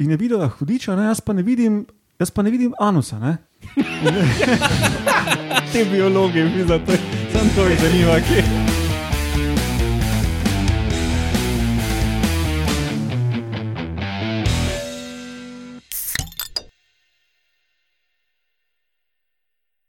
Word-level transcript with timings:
in 0.00 0.10
je 0.10 0.16
videla 0.16 0.48
hudiča, 0.48 0.96
ne, 0.96 1.04
jaz, 1.04 1.20
pa 1.20 1.32
ne 1.32 1.42
vidim, 1.42 1.86
jaz 2.18 2.30
pa 2.30 2.42
ne 2.42 2.50
vidim 2.50 2.72
anusa. 2.80 3.18
Ne. 3.18 3.36
Te 5.72 5.84
biologi, 5.92 6.44
mi 6.44 6.64
za 6.64 6.78
to, 6.78 6.92
sem 7.32 7.50
to 7.56 7.68
jih 7.68 7.80
zanima, 7.80 8.20
kje. 8.28 8.44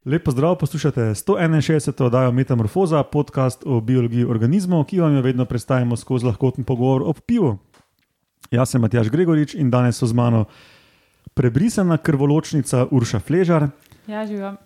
Lepo 0.06 0.32
zdrav, 0.32 0.56
poslušate 0.58 1.02
161. 1.02 2.04
oddajo 2.04 2.32
Metamorfoza, 2.32 3.04
podcast 3.04 3.64
o 3.66 3.82
biologiji 3.82 4.26
organizmov, 4.26 4.84
ki 4.84 5.00
vam 5.00 5.16
jo 5.16 5.22
vedno 5.22 5.46
predstavimo 5.46 5.96
skozi 5.96 6.26
lahkoten 6.26 6.64
pogovor 6.64 7.04
o 7.06 7.14
pivu. 7.14 7.58
Jaz 8.52 8.70
sem 8.70 8.82
Matjaš 8.82 9.08
Gregorič 9.10 9.54
in 9.56 9.70
danes 9.72 9.96
so 9.96 10.04
z 10.04 10.14
mano 10.14 10.46
prebrisana 11.34 11.96
krvoločnica 11.98 12.88
Urša 12.92 13.20
Fležar, 13.20 13.70
Ja, 14.08 14.26
živam. 14.28 14.58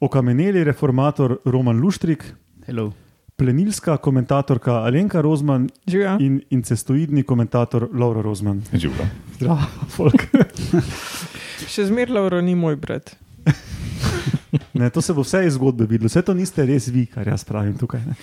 okameneli 0.00 0.64
reformator 0.64 1.38
Roman 1.44 1.78
Luštrik, 1.78 2.24
Hello. 2.66 2.92
plenilska 3.36 3.96
komentatorka 3.96 4.82
Alenka 4.82 5.20
Rozman 5.20 5.68
Živam. 5.86 6.18
in 6.20 6.40
incestoidni 6.50 7.22
komentator 7.22 7.88
Laura 7.92 8.22
Rozman. 8.22 8.62
Živo. 8.72 9.06
Zdravo, 9.36 9.58
folk. 9.88 10.26
Še 11.68 11.86
zmeraj 11.86 12.10
Lauro 12.10 12.40
ni 12.40 12.54
moj 12.54 12.76
brat. 12.76 13.14
Ne, 14.74 14.90
to 14.90 15.00
se 15.00 15.12
bo 15.12 15.22
vse 15.22 15.46
iz 15.46 15.54
zgodbe 15.54 15.86
videlo, 15.86 16.08
vse 16.08 16.22
to 16.22 16.34
niste 16.34 16.60
res 16.66 16.88
vi, 16.88 17.06
kar 17.06 17.24
jaz 17.24 17.44
pravim 17.44 17.72
tukaj. 17.72 18.00
ne. 18.02 18.14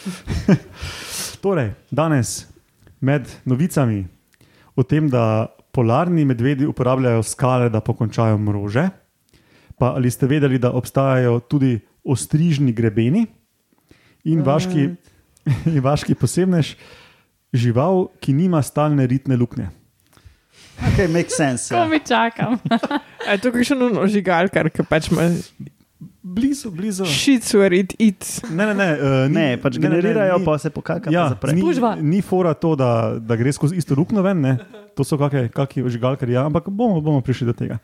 torej, 1.44 1.72
danes 1.90 2.46
med 3.00 3.26
novicami 3.46 4.06
o 4.80 4.84
tem, 4.84 5.10
da 5.12 5.48
polarni 5.76 6.24
medvedi 6.26 6.64
uporabljajo 6.66 7.24
skale, 7.24 7.68
da 7.70 7.82
pokončajo 7.84 8.38
mrože. 8.40 8.88
Pa 9.80 9.94
ali 9.96 10.12
ste 10.12 10.28
vedeli, 10.28 10.60
da 10.60 10.72
obstajajo 10.72 11.40
tudi 11.42 11.76
ostrižni 12.04 12.72
grebeni 12.74 13.26
in 14.28 14.42
vaški, 14.44 14.88
in 15.72 15.82
vaški 15.84 16.16
posebnež, 16.16 16.74
žival, 17.56 18.08
ki 18.20 18.34
nima 18.36 18.60
stalne 18.64 19.08
ritne 19.08 19.36
luknje. 19.40 19.70
Okay, 20.80 21.08
make 21.12 21.32
sense. 21.32 21.68
Ko 21.72 21.84
Ja. 21.84 21.88
mi 21.88 22.00
čakam. 22.00 22.56
A 23.28 23.36
je 23.36 23.44
to 23.44 23.52
kakšen 23.52 23.84
ožigalkar, 24.00 24.70
ki 24.72 24.84
pač 24.88 25.12
ima 25.12 25.28
Blizu, 26.22 26.70
blizu. 26.72 27.06
shit 27.06 27.44
where 27.54 27.72
it 27.72 27.94
eats. 27.98 28.42
Ne, 28.44 28.66
ne, 28.66 28.74
ne, 28.74 28.88
uh, 28.94 29.28
ni, 29.28 29.34
Ne, 29.34 29.58
pač 29.58 29.78
generirajo, 29.78 30.38
ni- 30.38 30.46
pa 30.46 30.58
se 30.58 30.70
pokaka, 30.70 31.08
Ja, 31.12 31.32
ni, 31.54 31.64
ni 32.02 32.22
fora 32.22 32.54
to, 32.54 32.76
da, 32.76 33.16
da 33.18 33.36
gre 33.36 33.52
skozi 33.52 33.76
isto 33.76 33.96
luknjo 33.96 34.22
ven, 34.22 34.42
ne. 34.42 34.58
to 34.96 35.04
so 35.04 35.16
kakšni 35.16 35.80
ožigalkari, 35.82 36.34
ja, 36.34 36.44
ampak 36.46 36.68
bomo, 36.68 37.00
bomo 37.02 37.22
prišli 37.22 37.48
do 37.48 37.54
tega. 37.54 37.80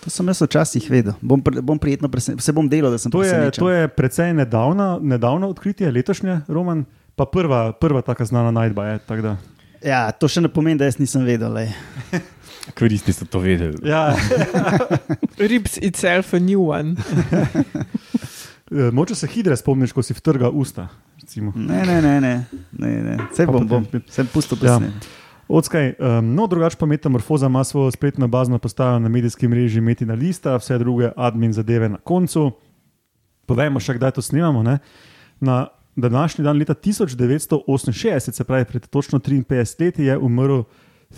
To 0.00 0.10
sem 0.10 0.24
jaz 0.26 0.40
včasih 0.40 0.90
vedel. 0.90 1.12
Bom, 1.20 1.40
bom 1.40 1.78
prijetno 1.78 2.08
presenečen, 2.08 2.40
se 2.40 2.52
bom 2.52 2.68
delal, 2.68 2.90
da 2.90 2.98
sem 2.98 3.12
To 3.12 3.20
je, 3.20 3.28
presenečen. 3.30 3.60
to 3.60 3.68
je 3.70 3.88
precej 3.88 4.32
nedavna, 4.34 4.98
nedavno 4.98 5.48
odkritje, 5.48 5.88
letošnje, 5.90 6.40
Roman, 6.48 6.84
pa 7.16 7.24
prva, 7.24 7.72
prva 7.72 8.00
taka 8.00 8.24
znana 8.24 8.50
najdba 8.50 8.86
je. 8.86 8.98
tako 8.98 9.22
da. 9.22 9.36
Ja, 9.82 10.08
to 10.10 10.24
še 10.24 10.40
ne 10.40 10.48
pomeni, 10.48 10.78
da 10.78 10.84
jaz 10.84 10.96
nisem 10.96 11.20
vedel. 11.22 11.52
Koristi 12.78 13.12
so 13.12 13.26
to 13.28 13.38
vedeli. 13.38 13.76
Ja, 13.88 14.16
Rips 15.50 15.76
itself 15.82 16.34
a 16.34 16.38
new 16.38 16.70
one. 16.70 16.96
eh, 18.70 18.90
moče 18.92 19.14
se 19.14 19.26
hidre 19.26 19.56
spomniš, 19.56 19.92
ko 19.92 20.02
si 20.02 20.14
vtrga 20.14 20.48
usta. 20.50 20.88
recimo. 21.20 21.52
Ne, 21.56 21.82
ne, 21.86 22.02
ne, 22.02 22.20
ne. 22.20 22.44
ne, 22.72 23.02
ne. 23.02 23.16
Pa 23.36 23.46
bom, 23.52 23.66
bom, 23.68 23.86
sem 24.08 24.26
pustil 24.26 24.58
Ja. 24.62 24.78
pesne. 24.78 24.92
Odskaj, 25.48 25.94
um, 26.00 26.34
no, 26.34 26.46
drugače 26.46 26.76
pa 26.80 26.86
Metamorfoza 26.86 27.46
ima 27.46 27.64
svojo 27.64 27.90
spletno 27.90 28.28
bazno 28.28 28.58
postajo 28.58 28.98
na 28.98 29.08
medijskem 29.08 29.50
mreži 29.50 29.80
Metina 29.80 30.14
Lista, 30.14 30.56
vse 30.56 30.78
druge 30.78 31.10
admin 31.16 31.52
zadeve 31.52 31.88
na 31.88 31.98
koncu. 31.98 32.50
Povejmo 33.46 33.80
še, 33.80 33.94
kdaj 33.98 34.10
to 34.16 34.22
snimamo. 34.22 34.62
Ne? 34.62 34.78
Na 35.40 35.66
današnji 35.96 36.44
dan, 36.44 36.56
leta 36.58 36.74
1968, 36.74 38.32
se 38.32 38.44
pravi 38.44 38.64
pred 38.64 38.86
točno 38.88 39.18
53 39.18 39.80
leti, 39.80 40.04
je 40.04 40.18
umrl 40.18 40.62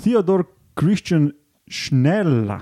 Theodor 0.03 0.45
Christian 0.79 1.33
Schnella. 1.71 2.61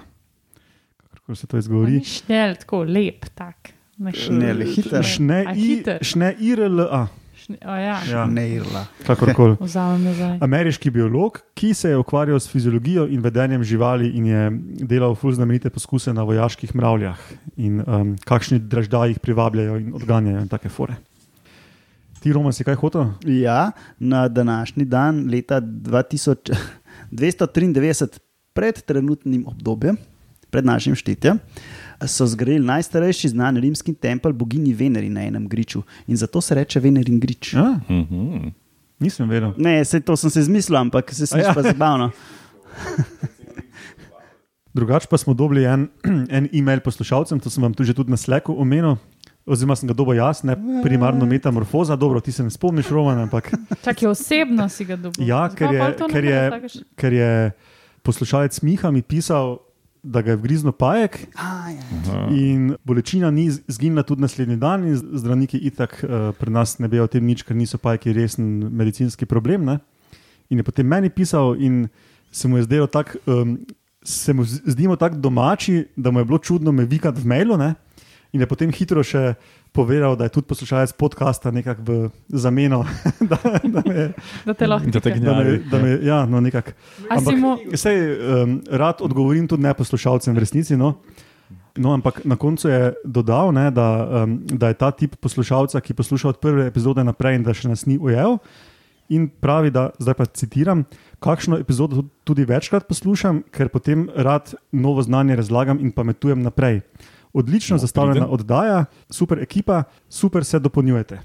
Kako 1.10 1.34
se 1.34 1.46
to 1.46 1.58
izgovori? 1.58 2.00
Šnel, 2.04 2.54
tako 2.54 2.84
lep, 2.84 3.26
tak. 3.34 3.72
Ne 3.98 4.12
Šnel, 4.12 4.64
hiter. 4.66 5.04
A, 5.46 5.54
hiter. 5.54 5.98
Šne-IRLA, 6.02 7.06
Šne, 7.44 7.58
o, 7.66 7.74
ja. 7.76 7.98
Ja. 8.10 8.26
Neirla. 8.26 8.86
kakorkoli. 9.06 9.56
Ameriški 10.46 10.90
biolog, 10.90 11.42
ki 11.54 11.74
se 11.74 11.90
je 11.90 11.96
ukvarjal 12.00 12.40
s 12.40 12.48
fiziologijo 12.48 13.04
in 13.06 13.20
vedenjem 13.20 13.64
živali 13.64 14.08
in 14.16 14.26
je 14.26 14.50
delal 14.88 15.14
ful 15.14 15.32
znamenite 15.32 15.70
poskuse 15.70 16.12
na 16.12 16.22
vojaških 16.22 16.74
mravljah 16.74 17.18
in 17.56 17.82
um, 17.86 18.14
kakšni 18.24 18.58
draždaji 18.58 19.12
jih 19.12 19.20
privabljajo 19.20 19.76
in 19.76 19.92
odganjajo 19.94 20.40
in 20.40 20.48
take 20.48 20.68
fore. 20.68 20.96
Ti, 22.20 22.32
Roman, 22.32 22.52
si 22.52 22.64
kaj 22.64 22.80
hotel? 22.80 23.10
Ja, 23.28 23.72
na 23.98 24.28
današnji 24.28 24.84
dan, 24.84 25.26
leta 25.30 25.60
2000 25.60 26.56
293, 27.14 28.18
pred 28.52 28.80
trenutnim 28.80 29.46
obdobjem, 29.46 29.96
pred 30.46 30.64
našim 30.64 30.94
štetjem, 30.94 31.38
so 32.00 32.26
zgradili 32.26 32.62
najstarejši 32.62 33.28
znan 33.28 33.56
rimski 33.56 33.94
tempelj 33.94 34.32
bogini 34.32 34.72
Veneri 34.72 35.08
na 35.08 35.22
enem 35.22 35.48
griču 35.48 35.82
in 36.06 36.16
zato 36.16 36.40
se 36.40 36.54
reče 36.54 36.80
Venerin 36.80 37.20
grič. 37.20 37.52
Ja, 37.52 37.80
Mhm. 37.88 38.48
nisem 39.00 39.28
vedel. 39.28 39.52
Ne, 39.56 39.84
se, 39.84 40.00
to 40.00 40.16
sem 40.16 40.30
se 40.30 40.40
izmislil, 40.40 40.76
ampak 40.76 41.10
se 41.10 41.26
sliši 41.26 41.44
ja. 41.44 41.54
pa 41.54 41.62
zabavno. 41.62 42.10
Drugače 44.74 45.06
pa 45.06 45.16
smo 45.16 45.34
dobili 45.34 45.64
en, 45.64 45.88
en 46.30 46.48
e-mail 46.52 46.80
poslušalcem, 46.80 47.38
to 47.38 47.50
sem 47.50 47.62
vam 47.62 47.74
tudi, 47.74 47.86
že 47.86 47.94
tudi 47.94 48.10
na 48.10 48.16
Slacku 48.16 48.54
omenil. 48.54 48.96
Oziroma, 49.46 49.76
sem 49.76 49.84
ga 49.84 49.94
dobil 49.94 50.16
jaz, 50.16 50.40
ne 50.42 50.54
primarno 50.82 51.26
metamorfoza. 51.26 51.96
Dobro, 51.96 52.16
ti 52.18 52.32
se 52.32 52.42
ne 52.42 52.50
spomniš, 52.50 52.88
Roman, 52.88 53.18
ampak 53.20 53.50
Čakaj, 53.82 54.08
osebno 54.08 54.68
si 54.68 54.84
ga 54.84 54.96
dobil. 54.96 55.20
Ja, 55.22 55.48
ker 55.50 55.68
je- 55.70 55.80
ker 56.06 56.24
je- 56.24 56.50
ker 56.96 57.12
je 57.12 57.30
poslušalec 58.02 58.62
Miha 58.62 58.90
mi 58.90 59.02
pisal, 59.02 59.58
da 60.02 60.20
ga 60.20 60.30
je 60.30 60.36
vgriznil 60.36 60.72
pajek, 60.72 61.28
A, 61.34 61.70
ja. 61.70 62.28
In 62.30 62.76
bolečina 62.84 63.30
ni 63.30 63.48
z- 63.48 63.60
zginila 63.66 64.02
tudi 64.02 64.20
naslednji 64.20 64.56
dan, 64.56 64.84
in 64.84 64.96
zdravniki 64.96 65.56
itak 65.58 65.92
uh, 65.98 66.10
pri 66.32 66.50
nas 66.50 66.78
ne 66.78 66.88
vejo 66.88 67.04
o 67.04 67.08
tem 67.08 67.22
nič, 67.22 67.42
ker 67.42 67.52
niso 67.54 67.78
pajki 67.78 68.12
resen 68.12 68.44
medicinski 68.70 69.24
problem. 69.24 69.64
Ne? 69.64 69.78
In 70.48 70.58
je 70.58 70.62
potem 70.62 70.84
meni 70.84 71.08
pisal, 71.08 71.56
in 71.56 71.88
se 72.30 72.48
mu 72.48 72.56
je 72.56 72.62
zdelo 72.64 72.86
tako, 72.86 73.16
um, 73.26 73.58
se 74.02 74.32
mu 74.32 74.44
zdimo 74.44 74.96
tako 74.96 75.16
domači, 75.16 75.86
da 75.96 76.10
mu 76.10 76.18
je 76.18 76.24
bilo 76.26 76.38
čudno 76.38 76.68
me 76.70 76.84
vikati 76.84 77.20
v 77.20 77.26
mailu. 77.26 77.56
Ne? 77.56 77.74
In 78.34 78.40
je 78.40 78.46
potem 78.46 78.66
hitro 78.68 78.98
še 79.00 79.36
povedal, 79.70 80.16
da 80.16 80.26
je 80.26 80.32
tudi 80.32 80.48
poslušalec 80.48 80.92
podcasta 80.92 81.50
nekako 81.50 81.82
v 81.82 81.92
zameno, 82.28 82.82
da, 83.30 83.38
da 83.62 83.80
me. 83.80 84.08
Da 84.42 84.52
te 84.52 84.66
lahko. 84.66 84.90
Da 84.90 84.98
te 84.98 85.06
tike. 85.06 85.20
gnja- 85.20 85.30
Da 85.30 85.38
me, 85.40 85.52
da 85.64 85.78
me, 85.78 85.90
ja, 86.02 86.18
no, 86.24 86.40
nekako. 86.40 86.74
A 87.06 87.20
si 87.20 87.36
mu, 87.36 87.54
Sej, 87.72 87.94
um, 88.18 88.58
rad 88.68 88.98
odgovorim 89.00 89.46
tudi 89.46 89.62
neposlušalcem 89.62 90.30
v 90.30 90.40
resnici. 90.40 90.74
No. 90.74 90.98
No, 91.76 91.90
ampak 91.90 92.22
na 92.24 92.34
koncu 92.34 92.68
je 92.68 92.80
dodal, 93.04 93.50
ne, 93.50 93.70
da, 93.70 93.86
um, 94.20 94.38
da 94.44 94.68
je 94.68 94.76
ta 94.76 94.90
tip 94.90 95.14
poslušalca, 95.16 95.78
ki 95.80 95.94
posluša 95.94 96.28
od 96.28 96.38
prve 96.38 96.66
epizode 96.66 97.02
naprej 97.02 97.34
in 97.34 97.42
da 97.42 97.50
še 97.52 97.68
nas 97.68 97.82
ni 97.84 97.96
ujel. 97.96 98.38
In 99.08 99.28
pravi, 99.28 99.70
da 99.70 99.90
zdaj 99.94 100.14
pa 100.14 100.24
citiram, 100.26 100.86
kakšno 101.18 101.58
epizodo 101.58 101.96
tudi- 101.96 102.10
tudi 102.24 102.44
večkrat 102.44 102.86
poslušam, 102.86 103.42
ker 103.44 103.68
potem 103.68 104.06
rad 104.08 104.54
novo 104.72 105.02
znanje 105.02 105.36
razlagam 105.36 105.78
in 105.78 105.90
pametujem 105.90 106.40
naprej. 106.40 106.82
Odlično 107.34 107.74
No, 107.74 107.78
zastavljena 107.78 108.20
priden. 108.20 108.34
oddaja, 108.34 108.84
super 109.10 109.38
ekipa, 109.38 109.82
super 110.08 110.44
se 110.44 110.58
dopolnjujete. 110.58 111.18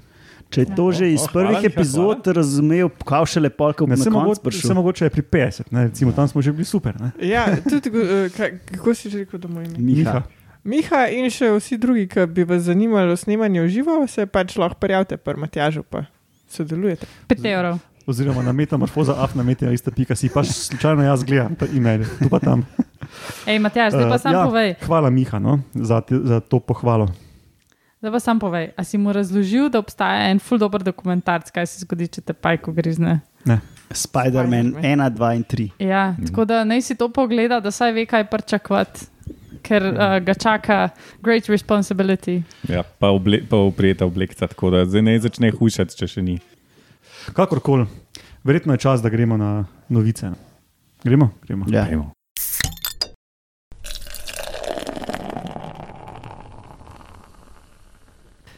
Če 0.48 0.60
je 0.60 0.74
to 0.74 0.90
že 0.90 1.06
iz 1.08 1.20
Oh, 1.20 1.30
hvala, 1.30 1.46
prvih 1.46 1.58
Miha, 1.60 1.70
epizod 1.70 2.26
razumel, 2.26 2.88
kaj 3.00 3.26
šele 3.28 3.50
polka 3.50 3.86
Ne, 3.86 3.90
na 3.90 3.96
se, 3.96 4.10
mogoče, 4.10 4.40
prišel. 4.42 4.66
se 4.66 4.74
mogoče 4.74 5.04
je 5.04 5.10
pri 5.10 5.22
50, 5.24 5.62
ne, 5.70 5.84
recimo, 5.84 6.12
tam 6.12 6.26
smo 6.26 6.42
že 6.42 6.50
bili 6.50 6.64
super. 6.64 6.98
Ne. 7.00 7.10
Ja, 7.20 7.46
tudi, 7.62 7.90
kaj, 8.30 8.58
kako 8.66 8.94
si 8.94 9.06
že 9.06 9.18
rekel, 9.20 9.38
da 9.38 9.48
moj 9.48 9.64
ime? 9.64 9.78
Miha. 9.78 10.22
Miha 10.64 11.06
in 11.08 11.30
še 11.30 11.52
vsi 11.52 11.78
drugi, 11.78 12.08
ki 12.08 12.26
bi 12.26 12.42
vas 12.44 12.62
zanimalo 12.62 13.14
snemanje 13.14 13.62
v 13.62 13.68
živo, 13.70 13.94
se 14.06 14.26
pač 14.26 14.56
lahko 14.56 14.74
prijavite, 14.76 15.16
pa 15.16 15.32
Matjažu 15.32 15.82
pa 15.82 16.02
sodelujete. 16.48 17.06
5 17.28 17.46
evrov. 17.46 17.78
Oziroma 18.10 18.42
na 18.42 18.52
metamorfoza, 18.52 19.14
af 19.16 19.34
na 19.34 19.42
metina, 19.42 19.70
ista 19.70 19.90
pika 19.90 20.14
si, 20.14 20.28
pač 20.28 20.50
slučajno 20.50 21.02
jaz 21.02 21.22
gledam 21.22 21.54
ta 21.54 21.66
e-mail, 21.66 22.04
tu 22.18 22.28
pa 22.28 22.38
tam. 22.38 22.66
Ej, 23.46 23.58
Matjaž, 23.58 23.94
zdaj 23.94 24.06
pa 24.06 24.14
Eh, 24.14 24.18
sam 24.20 24.32
ja, 24.32 24.44
povej. 24.44 24.74
Hvala, 24.82 25.10
Miha, 25.10 25.38
no, 25.38 25.60
za, 25.72 26.00
te, 26.00 26.18
za 26.20 26.40
to 26.40 26.60
pohvalo. 26.60 27.08
Zdaj 27.98 28.12
pa 28.12 28.20
sam 28.20 28.38
povej. 28.38 28.70
A 28.72 28.82
si 28.82 28.96
mu 28.96 29.10
razložil, 29.10 29.68
da 29.68 29.78
obstaja 29.78 30.28
en 30.28 30.38
full 30.38 30.56
dober 30.56 30.80
dokumentarc, 30.80 31.50
kaj 31.50 31.66
se 31.66 31.80
zgodi, 31.80 32.08
če 32.08 32.20
te 32.22 32.32
pajko 32.32 32.72
grizne? 32.72 33.20
Spider-Man 33.90 34.72
Spider-Man. 34.72 34.74
1, 34.76 35.10
2 35.10 35.32
in 35.32 35.44
3. 35.44 35.70
Ja, 35.80 36.10
Mhm. 36.10 36.26
tako 36.26 36.44
da 36.44 36.64
naj 36.64 36.82
si 36.82 36.94
to 36.94 37.08
pogleda, 37.08 37.60
da 37.60 37.70
saj 37.70 37.92
ve, 37.92 38.06
kaj 38.06 38.24
pričakovati. 38.24 39.06
Ker 39.60 39.82
uh, 39.84 39.92
ga 40.18 40.32
čaka 40.34 40.88
great 41.20 41.44
responsibility. 41.44 42.40
Ja, 42.64 42.80
pa, 42.82 43.08
oble, 43.08 43.42
pa 43.44 43.56
oprijeta 43.58 44.06
oblekca, 44.06 44.46
tako 44.46 44.70
da 44.70 44.84
zdaj 44.86 45.02
ne 45.02 45.18
začne 45.18 45.50
hujšati, 45.50 45.92
če 45.92 46.06
še 46.08 46.22
ni. 46.22 46.38
Kakorkoli, 47.32 47.86
verjetno 48.44 48.74
je 48.74 48.78
čas, 48.78 49.02
da 49.02 49.08
gremo 49.08 49.36
na 49.36 49.64
novice. 49.88 50.30
Gremo? 51.04 51.30
gremo. 51.46 51.66
Ja. 51.68 51.86
gremo. 51.86 52.12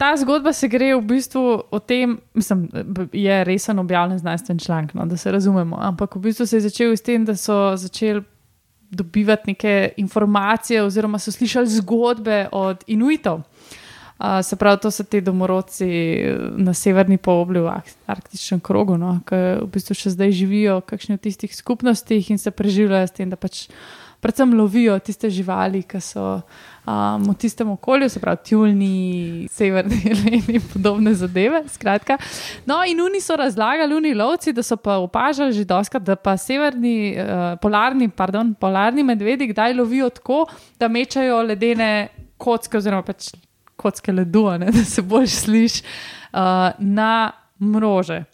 ta 0.03 0.17
zgodba 0.17 0.53
se 0.53 0.67
gre 0.69 0.97
v 0.97 1.01
bistvu 1.07 1.63
o 1.71 1.79
tem, 1.79 2.17
mislim, 2.35 2.67
je 3.13 3.45
resen 3.45 3.79
objavljen 3.79 4.19
znanstven 4.19 4.59
članek, 4.59 4.95
no, 4.95 5.07
da 5.07 5.17
se 5.17 5.33
razumemo. 5.33 5.77
Ampak 5.81 6.17
v 6.17 6.21
bistvu 6.21 6.47
se 6.47 6.57
je 6.57 6.61
začel 6.61 6.97
s 6.97 7.03
tem, 7.07 7.25
da 7.25 7.37
so 7.37 7.77
začeli 7.77 8.23
dobivati 8.91 9.43
neke 9.47 9.93
informacije, 9.97 10.83
oziroma 10.83 11.19
so 11.19 11.33
slišali 11.33 11.67
zgodbe 11.67 12.49
od 12.53 12.83
Inuitov. 12.87 13.43
Uh, 14.19 14.43
se 14.43 14.57
pravi, 14.57 14.81
to 14.83 14.91
so 14.91 15.05
ti 15.05 15.21
domorodci 15.21 15.89
na 16.57 16.75
severni 16.75 17.19
polobli 17.19 17.61
v 17.61 17.73
Ark- 17.73 17.97
arktičnem 18.07 18.61
krogu, 18.61 18.97
no, 19.01 19.17
ki 19.27 19.41
v 19.65 19.67
bistvu 19.73 19.97
še 19.99 20.15
zdaj 20.15 20.37
živijo 20.37 20.79
v 20.79 20.87
kakšnih 20.93 21.19
tistih 21.19 21.57
skupnostih 21.57 22.31
in 22.31 22.39
se 22.39 22.51
preživljajo 22.55 23.09
s 23.09 23.17
tem, 23.19 23.33
da 23.33 23.41
pač 23.41 23.67
predvsem 24.23 24.55
lovijo 24.55 24.95
tiste 25.03 25.31
živali, 25.31 25.83
ki 25.83 25.99
so 26.01 26.23
um, 26.39 27.25
v 27.27 27.35
tistem 27.43 27.73
okolju, 27.75 28.09
se 28.09 28.21
pravi, 28.23 28.39
tjulni, 28.47 29.49
severni 29.51 29.99
jeleni 30.09 30.59
in 30.61 30.67
podobne 30.73 31.15
zadeve. 31.19 31.65
Skratka. 31.69 32.19
No, 32.67 32.79
in 32.87 33.01
oni 33.03 33.21
so 33.21 33.37
razlagali, 33.37 33.97
oni 33.99 34.15
lovci, 34.15 34.55
da 34.55 34.63
so 34.63 34.79
pa 34.79 35.01
opažali 35.03 35.53
že 35.53 35.67
doskrat, 35.67 36.07
da 36.07 36.17
pa 36.17 36.37
severni, 36.39 37.17
uh, 37.19 37.47
polarni, 37.63 38.09
pardon, 38.09 38.55
polarni 38.55 39.03
medvedi 39.03 39.51
kdaj 39.51 39.75
lovijo 39.75 40.11
tako, 40.15 40.45
da 40.79 40.89
mečajo 40.89 41.43
ledene 41.43 42.09
kocke, 42.39 42.79
oziroma 42.79 43.03
pač 43.03 43.33
kocke 43.77 44.13
ledu, 44.13 44.47
ne, 44.59 44.71
da 44.77 44.85
se 44.85 45.03
bolj 45.03 45.27
sliši 45.27 45.83
uh, 45.85 46.39
na 46.79 47.33
mrože. 47.61 48.25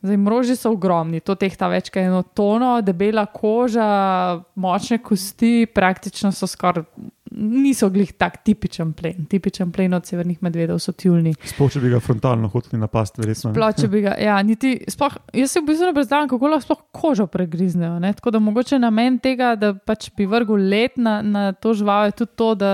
Zdaj, 0.00 0.16
mroži 0.16 0.56
so 0.56 0.70
ogromni, 0.72 1.20
to 1.20 1.34
tehta 1.36 1.68
več 1.68 1.90
kot 1.92 2.00
eno 2.00 2.22
tono, 2.22 2.78
debela 2.80 3.26
koža, 3.28 4.40
močne 4.56 4.96
kosti, 5.04 5.66
praktično 5.74 6.32
so 6.32 6.48
skoraj. 6.48 6.86
Niso 7.30 7.86
glih 7.94 8.10
tak 8.18 8.40
tipičen 8.44 8.92
plen. 8.98 9.26
Tipičen 9.30 9.70
plen 9.70 9.94
od 9.94 10.06
severnih 10.06 10.40
medvedov 10.42 10.80
so 10.82 10.90
tjulni. 10.92 11.30
Sploh, 11.46 11.70
če 11.70 11.82
bi 11.82 11.92
ga 11.92 12.00
frontalno 12.02 12.50
hoteli 12.50 12.80
napasti, 12.80 13.22
resno. 13.26 13.52
Sploh, 13.54 13.74
če 13.78 13.90
bi 13.92 14.02
ga, 14.02 14.16
ja, 14.18 14.34
niti, 14.46 14.72
sploh, 14.90 15.14
jaz 15.38 15.54
si 15.54 15.62
v 15.62 15.68
bistvu 15.68 15.90
ne 15.90 15.94
predstavljam, 15.94 16.30
kako 16.32 16.50
lahko 16.50 16.66
sploh 16.66 16.80
kožo 16.96 17.28
pregriznejo. 17.30 18.00
Ne? 18.02 18.10
Tako 18.18 18.34
da 18.34 18.42
mogoče 18.42 18.80
namen 18.82 19.20
tega, 19.22 19.52
da 19.60 19.72
pač 19.74 20.08
bi 20.18 20.26
vrgel 20.30 20.66
let 20.72 20.98
na, 20.98 21.20
na 21.22 21.44
to 21.54 21.74
žival, 21.78 22.10
je 22.10 22.18
tudi 22.22 22.34
to, 22.42 22.50
da 22.58 22.72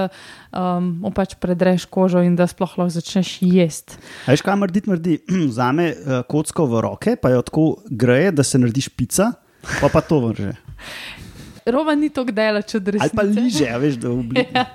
um, 0.56 1.10
pač 1.16 1.36
predreš 1.42 1.84
kožo 1.92 2.24
in 2.24 2.38
da 2.38 2.48
sploh 2.48 2.78
lahko 2.80 2.96
začneš 2.96 3.36
jesti. 3.44 4.00
A 4.24 4.32
Veš, 4.32 4.44
kaj 4.46 4.56
mrdi, 4.62 4.86
mrdi. 4.88 5.18
Vzame 5.52 5.90
uh, 5.92 6.22
kocko 6.28 6.68
v 6.72 6.86
roke, 6.88 7.18
pa 7.20 7.34
jo 7.34 7.44
tako 7.44 7.66
greje, 7.90 8.32
da 8.40 8.46
se 8.46 8.60
naredi 8.62 8.88
špica, 8.88 9.34
pa 9.80 9.92
pa 9.92 10.00
to 10.00 10.22
vrže. 10.24 10.54
Roman 11.66 12.00
ni 12.00 12.08
tako 12.10 12.32
dela, 12.32 12.62
če 12.62 12.78
Ali 12.78 12.84
drži. 12.84 13.10
pa 13.14 13.22
liže, 13.22 13.68
a 13.68 13.78
veš, 13.82 13.98
da 14.02 14.08
v 14.08 14.18
obliki. 14.20 14.50
Ja. 14.56 14.66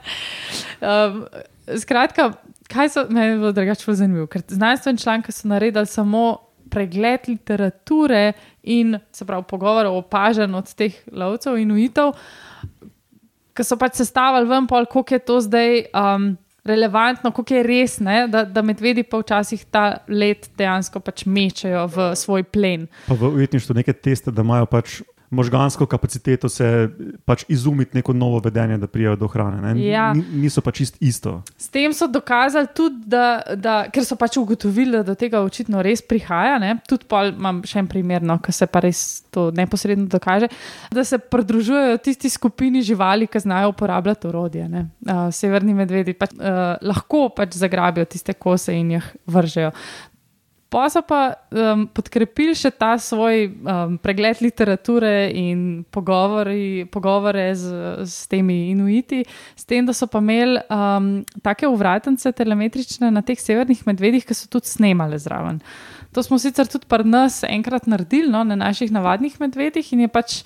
Um, 0.81 1.25
skratka, 1.77 2.31
kaj 2.71 2.89
so 2.89 3.03
me 3.09 3.25
je 3.25 3.35
bilo 3.37 3.51
drugače 3.51 3.85
zelo 3.85 3.95
zanimivo? 3.95 4.27
Ker 4.27 4.41
znanstveni 4.47 4.97
članki 4.99 5.31
so 5.31 5.47
naredili 5.47 5.85
samo 5.85 6.37
pregled 6.71 7.27
literature 7.27 8.33
in 8.63 8.97
se 9.11 9.25
pravi 9.25 9.43
pogovor 9.49 9.85
o 9.85 9.97
opažanju 9.99 10.57
od 10.57 10.73
teh 10.73 10.95
lovcev 11.11 11.57
in 11.57 11.71
ujitev, 11.71 12.13
ki 13.53 13.63
so 13.67 13.77
pač 13.77 13.99
sestavili 13.99 14.49
ven, 14.49 14.67
pol, 14.67 14.85
koliko 14.85 15.15
je 15.15 15.19
to 15.19 15.41
zdaj. 15.41 15.83
Um, 15.93 16.37
Relevantno, 16.63 17.31
kako 17.33 17.55
je 17.55 17.61
res, 17.65 17.95
ne, 18.05 18.27
da, 18.29 18.43
da 18.45 18.61
medvedi 18.61 19.01
pa 19.03 19.17
včasih 19.17 19.63
ta 19.73 20.03
let 20.07 20.45
dejansko 20.57 20.99
pač 21.01 21.23
mečejo 21.25 21.87
v 21.89 22.11
svoj 22.13 22.43
plen. 22.45 22.83
Pa 23.07 23.17
v 23.17 23.31
ujetništvu 23.39 23.75
neke 23.79 23.95
teste, 23.97 24.29
da 24.29 24.45
imajo 24.45 24.67
pač 24.69 24.99
možgansko 25.31 25.85
kapaciteto 25.85 26.49
se 26.49 26.89
pač 27.25 27.45
izumiti 27.47 27.97
neko 27.97 28.13
novo 28.13 28.39
vedenje, 28.39 28.77
da 28.77 28.87
prijajo 28.87 29.15
do 29.15 29.27
hrane. 29.27 29.61
ne. 29.63 29.85
Ja. 29.87 30.13
Ni- 30.13 30.25
Niso 30.43 30.61
pač 30.61 30.75
čist 30.75 30.97
isto. 30.99 31.41
S 31.57 31.69
tem 31.69 31.93
so 31.93 32.07
dokazali 32.07 32.67
tudi, 32.75 33.03
da, 33.07 33.41
da 33.55 33.89
ker 33.89 34.03
so 34.05 34.15
pač 34.15 34.37
ugotovili, 34.37 34.91
da 34.91 35.03
do 35.03 35.15
tega 35.15 35.39
očitno 35.39 35.81
res 35.81 36.01
prihaja. 36.01 36.59
Ne? 36.59 36.75
Tudi 36.87 37.07
pol 37.07 37.31
imam 37.31 37.61
še 37.63 37.79
en 37.79 37.87
primer, 37.87 38.21
no, 38.21 38.37
ki 38.43 38.51
se 38.51 38.67
pa 38.67 38.83
res 38.83 39.23
to 39.31 39.47
neposredno 39.51 40.05
dokaže, 40.11 40.49
da 40.91 41.03
se 41.03 41.17
pridružujejo 41.17 41.97
tisti 42.03 42.29
skupini 42.29 42.81
živali, 42.83 43.27
ki 43.27 43.39
znajo 43.39 43.69
uporabljati 43.71 44.27
orodje. 44.27 44.67
ne. 44.69 44.89
Uh, 45.07 45.31
severni 45.31 45.73
medvedi 45.73 46.13
pač, 46.13 46.35
uh, 46.35 46.75
lahko 46.81 47.29
pač 47.29 47.55
zagrabijo 47.55 48.05
tiste 48.05 48.33
kose 48.33 48.75
in 48.75 48.91
jih 48.97 49.07
vržejo. 49.27 49.71
Pa 50.71 50.85
so 50.87 51.01
pa 51.03 51.35
um, 51.51 51.83
podkrepili 51.91 52.53
še 52.55 52.69
ta 52.71 52.93
svoj 52.95 53.49
um, 53.51 53.97
pregled 53.99 54.39
literature 54.39 55.27
in 55.35 55.83
pogovori, 55.91 56.85
pogovore 56.87 57.49
z, 57.59 57.71
z 58.07 58.29
temi 58.31 58.69
inuiti, 58.71 59.19
s 59.51 59.67
tem, 59.67 59.83
da 59.83 59.91
so 59.91 60.07
pa 60.07 60.21
imeli 60.23 60.61
um, 60.71 61.09
take 61.43 61.67
uvratence 61.67 62.31
telemetrične 62.31 63.09
na 63.11 63.19
teh 63.19 63.35
severnih 63.35 63.83
medvedih, 63.83 64.23
ki 64.23 64.37
so 64.37 64.47
tudi 64.47 64.71
snemali 64.71 65.19
zraven. 65.19 65.59
To 66.15 66.23
smo 66.23 66.39
sicer 66.39 66.71
tudi 66.71 66.87
pri 66.87 67.03
nas 67.03 67.41
enkrat 67.47 67.89
naredili, 67.91 68.31
no, 68.31 68.45
na 68.47 68.55
naših 68.55 68.93
navadnih 68.95 69.35
medvedih, 69.43 69.91
in 69.91 70.05
je 70.05 70.09
pač, 70.11 70.37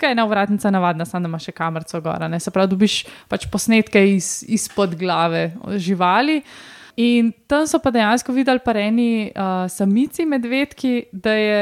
kaj 0.00 0.12
je 0.12 0.16
ena 0.16 0.24
uvratnica 0.24 0.72
navadna, 0.72 1.04
samo 1.04 1.28
da 1.28 1.32
ima 1.34 1.40
še 1.40 1.52
kamerco 1.56 2.00
gora. 2.00 2.30
Ne? 2.32 2.40
Se 2.40 2.52
pravi, 2.52 2.72
dobiš 2.72 2.96
pač 3.28 3.44
posnetke 3.52 4.00
iz, 4.14 4.40
izpod 4.48 4.96
glave 4.96 5.50
živali. 5.76 6.40
In 6.96 7.28
tam 7.44 7.66
so 7.68 7.76
pa 7.76 7.90
dejansko 7.92 8.32
videli 8.32 8.60
pareni 8.64 9.28
uh, 9.28 9.66
samici 9.68 10.24
medvedki, 10.24 11.10
da 11.12 11.34
je 11.36 11.58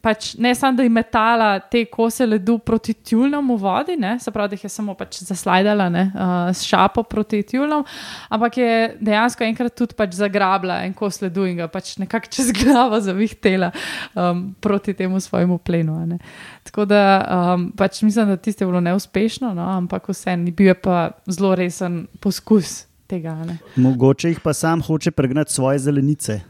pač 0.00 0.30
ne 0.40 0.54
samo, 0.56 0.78
da 0.78 0.86
je 0.86 0.92
metala 0.94 1.48
te 1.60 1.82
kose 1.84 2.24
ledu 2.24 2.56
proti 2.64 2.94
tjulnom 2.94 3.50
v 3.52 3.58
vodi, 3.60 3.98
ne, 4.00 4.14
se 4.18 4.32
pravi, 4.32 4.54
da 4.54 4.56
jih 4.56 4.64
je 4.64 4.72
samo 4.72 4.94
pač 4.96 5.20
zaslajdala 5.28 5.90
ne, 5.92 6.06
uh, 6.14 6.48
s 6.56 6.64
šapo 6.64 7.04
proti 7.04 7.42
tjulnom, 7.52 7.84
ampak 8.32 8.56
je 8.56 8.72
dejansko 9.04 9.44
enkrat 9.44 9.76
tudi 9.76 9.98
pač 10.00 10.16
zagrabila 10.16 10.80
en 10.86 10.96
kos 10.96 11.20
ledu 11.20 11.44
in 11.44 11.60
ga 11.60 11.68
pač 11.68 11.98
nekako 12.00 12.32
čez 12.32 12.48
glavo 12.62 13.04
zavihtela 13.04 13.74
um, 14.14 14.46
proti 14.64 14.96
temu 14.96 15.20
svojemu 15.20 15.58
plenu. 15.58 16.00
ne. 16.06 16.22
Tako 16.64 16.88
da 16.88 17.02
um, 17.20 17.72
pač 17.76 18.00
mislim, 18.00 18.32
da 18.32 18.40
tiste 18.40 18.64
je 18.64 18.72
bilo 18.72 18.80
neuspešno, 18.80 19.52
no, 19.52 19.68
ampak 19.76 20.08
vseeno 20.08 20.48
bil 20.56 20.72
je 20.72 20.80
pa 20.80 21.10
zelo 21.28 21.52
resen 21.54 22.06
poskus 22.20 22.88
tega. 23.10 23.34
ne. 23.44 23.58
Mogoče 23.76 24.30
jih 24.34 24.40
pa 24.40 24.54
sam 24.54 24.82
hoče 24.86 25.10
pregnati 25.10 25.52
svoje 25.52 25.78
zelenice. 25.78 26.40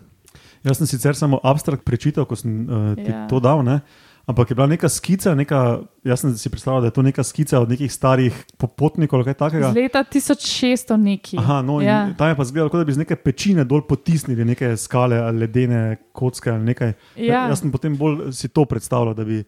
Jaz 0.65 0.77
sem 0.77 0.87
sicer 0.87 1.17
samo 1.17 1.41
abstrakt 1.43 1.85
prečital, 1.89 2.29
ko 2.29 2.37
sem 2.37 2.67
uh, 2.69 2.95
ti 2.95 3.09
Ja. 3.11 3.27
to 3.29 3.41
dal. 3.41 3.65
Ne? 3.65 3.81
Ampak 4.29 4.51
je 4.51 4.55
bila 4.55 4.67
neka 4.69 4.89
skica, 4.89 5.33
neka, 5.35 5.81
jaz 6.07 6.21
sem 6.21 6.35
si 6.39 6.51
predstavljal, 6.53 6.85
da 6.85 6.91
je 6.91 6.95
to 6.95 7.03
neka 7.03 7.23
skica 7.25 7.59
od 7.59 7.71
nekih 7.73 7.91
starih 7.93 8.37
popotnikov 8.61 9.19
ali 9.19 9.25
kaj 9.31 9.35
takega. 9.41 9.71
Z 9.73 9.75
leta 9.81 10.05
1600 10.05 10.97
neki. 10.97 11.38
Aha, 11.40 11.62
no, 11.67 11.81
ja. 11.81 11.88
ja. 11.88 12.14
tam 12.19 12.29
je 12.29 12.37
pa 12.37 12.45
zgledalo, 12.45 12.71
kot 12.71 12.79
da 12.79 12.85
bi 12.85 12.95
z 12.95 13.02
neke 13.02 13.17
pečine 13.17 13.64
dol 13.64 13.83
potisnili 13.88 14.45
neke 14.45 14.76
skale 14.76 15.19
ali 15.19 15.43
ledene 15.47 15.97
kocke 16.12 16.52
ali 16.52 16.64
nekaj. 16.69 16.93
Ja. 17.17 17.49
Jaz 17.49 17.64
sem 17.64 17.73
potem 17.73 17.97
bolj 17.99 18.31
si 18.37 18.52
to 18.52 18.64
predstavljal, 18.64 19.17
da 19.19 19.25
bi 19.25 19.40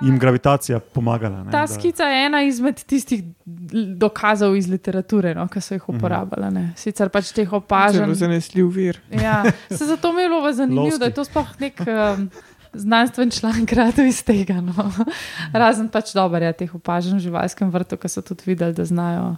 jim 0.00 0.18
gravitacija 0.18 0.78
pomagala. 0.80 1.40
Ne, 1.40 1.50
Ta 1.50 1.60
da, 1.60 1.66
skica 1.68 2.04
je 2.04 2.26
ena 2.26 2.42
izmed 2.42 2.84
tistih 2.84 3.22
dokazov 3.96 4.56
iz 4.56 4.66
literature, 4.66 5.34
no, 5.34 5.48
ki 5.48 5.60
so 5.60 5.66
Mhm. 5.68 5.76
jih 5.76 5.88
uporabljali. 5.90 6.50
ne. 6.52 6.72
Sicer 6.76 7.08
pač 7.08 7.32
teh 7.32 7.44
Zelo 7.44 7.58
opažanj. 7.58 8.14
zanesljiv 8.14 8.66
vir. 8.68 9.00
Ja, 9.12 9.40
se 9.70 9.84
zato 9.86 10.12
mi 10.12 10.22
je 10.22 10.28
bilo 10.28 10.52
zanimivo, 10.52 10.98
da 10.98 11.04
je 11.04 11.14
to 11.14 11.24
sploh 11.24 11.48
nek 11.60 11.80
um, 11.80 12.30
znanstven 12.74 13.30
članek 13.30 13.64
gradil 13.66 14.06
iz 14.06 14.22
tega. 14.22 14.54
No. 14.54 14.92
Razen 15.52 15.88
pač 15.88 16.12
dobro 16.12 16.38
je 16.40 16.52
teh 16.54 16.74
opažanj 16.74 17.16
v 17.16 17.20
živalskem 17.20 17.70
vrtu, 17.70 17.96
ki 17.96 18.08
so 18.08 18.22
tudi 18.22 18.42
videli, 18.46 18.72
da 18.72 18.84
znajo. 18.84 19.36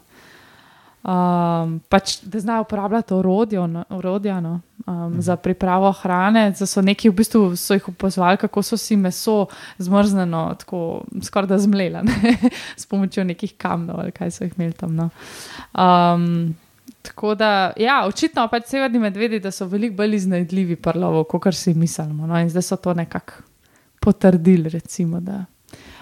Um, 1.09 1.79
pač, 1.89 2.19
da 2.23 2.41
znajo 2.41 2.63
uporabljati 2.63 3.15
orodjo, 3.15 3.67
no, 3.67 3.85
orodja 3.89 4.41
no, 4.41 4.61
um, 4.87 5.15
za 5.23 5.37
pripravo 5.37 5.93
hrane. 5.93 6.51
Da 6.59 6.67
so 6.67 6.83
neki 6.83 7.09
v 7.09 7.15
bistvu 7.17 7.57
so 7.57 7.75
jih 7.75 7.89
opozvali, 7.89 8.37
kako 8.37 8.63
so 8.63 8.77
si 8.77 8.97
meso 8.97 9.47
zmrznjeno, 9.79 10.43
tako 10.59 11.01
skoraj 11.23 11.49
da 11.49 11.59
zmlela, 11.59 12.03
ne, 12.03 12.35
s 12.81 12.87
pomočjo 12.87 13.25
nekih 13.25 13.55
kamnov 13.57 14.01
ali 14.01 14.13
kaj 14.13 14.31
so 14.31 14.45
jih 14.45 14.53
imeli 14.59 14.77
tam. 14.77 14.97
No. 14.97 15.09
Um, 15.73 16.55
tako 17.03 17.33
da, 17.35 17.73
ja, 17.81 18.03
očitno 18.07 18.45
pač 18.53 18.69
severni 18.69 19.01
medvedi, 19.01 19.41
da 19.41 19.51
so 19.51 19.67
veliko 19.67 19.97
bolj 20.03 20.19
iznajdljivi 20.21 20.77
prlovo, 20.77 21.25
kot 21.25 21.55
si 21.55 21.75
mislimo. 21.75 22.27
No, 22.27 22.37
in 22.37 22.51
zdaj 22.53 22.69
so 22.69 22.77
to 22.77 22.95
nekako 22.95 23.47
potrdili, 24.01 24.69
recimo. 24.69 25.21
Da. 25.21 25.45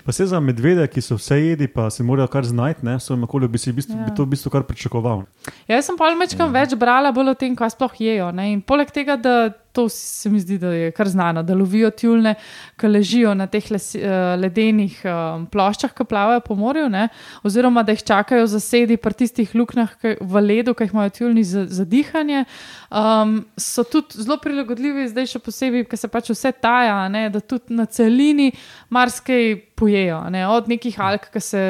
Pa 0.07 0.13
se 0.15 0.27
za 0.27 0.39
medvede, 0.41 0.87
ki 0.87 1.03
so 1.03 1.17
vse 1.19 1.35
jedi, 1.41 1.67
pa 1.67 1.89
se 1.91 2.05
morajo 2.07 2.29
kar 2.31 2.47
znajti, 2.47 2.87
ne, 2.87 2.95
v 2.97 3.03
svojem 3.03 3.25
okolju, 3.27 3.49
bi 3.51 3.59
si 3.59 3.73
v 3.73 3.81
bistvu, 3.81 3.97
Ja. 3.97 4.01
ja. 4.01 4.07
bi 4.07 4.15
to 4.15 4.23
v 4.23 4.31
bistvu 4.37 4.51
kar 4.55 4.63
pričakoval. 4.63 5.25
Ja, 5.67 5.81
jaz 5.81 5.89
sem 5.91 5.97
pa 5.99 6.13
mečkam 6.15 6.53
več 6.55 6.77
brala 6.79 7.11
bolj 7.13 7.33
o 7.33 7.35
tem, 7.35 7.57
kaj 7.59 7.75
sploh 7.75 7.91
jejo. 7.99 8.31
Ne? 8.31 8.53
In 8.55 8.63
poleg 8.63 8.93
tega, 8.95 9.17
da 9.19 9.51
to 9.77 9.87
se 9.93 10.31
mi 10.33 10.41
zdi, 10.41 10.57
da 10.59 10.71
je 10.73 10.91
kar 10.97 11.09
znano, 11.13 11.43
da 11.45 11.55
lovijo 11.55 11.91
tjulne, 11.93 12.35
ki 12.81 12.89
ležijo 12.89 13.35
na 13.37 13.47
teh 13.53 13.69
les, 13.75 13.91
uh, 13.99 14.35
ledenih 14.41 14.97
um, 15.05 15.45
ploščah, 15.53 15.93
ki 15.97 16.07
plavajo 16.09 16.41
po 16.47 16.57
morju, 16.57 16.89
ne? 16.93 17.09
oziroma 17.45 17.85
da 17.85 17.93
jih 17.93 18.05
čakajo 18.09 18.47
zasedi 18.49 18.97
pri 18.97 19.15
tistih 19.21 19.53
luknjah 19.55 19.93
v 20.21 20.43
ledu, 20.43 20.75
ki 20.75 20.89
jih 20.89 20.97
imajo 20.97 21.13
tjulni 21.21 21.45
za, 21.45 21.67
za 21.69 21.85
dihanje. 21.85 22.45
Um, 22.91 23.37
so 23.61 23.85
tudi 23.85 24.23
zelo 24.25 24.39
prilagodljivi, 24.43 25.09
zdaj 25.13 25.29
še 25.35 25.43
posebej, 25.45 25.85
ker 25.91 26.01
se 26.01 26.09
pač 26.09 26.33
vse 26.33 26.53
taja, 26.63 26.97
ne, 27.13 27.27
da 27.35 27.41
tudi 27.45 27.77
na 27.77 27.85
celini 27.91 28.51
marsikaj 28.95 29.57
pojejo. 29.77 30.23
Ne, 30.33 30.47
od 30.49 30.71
nekih 30.73 30.97
alg, 31.05 31.27
ki 31.33 31.41
se 31.43 31.63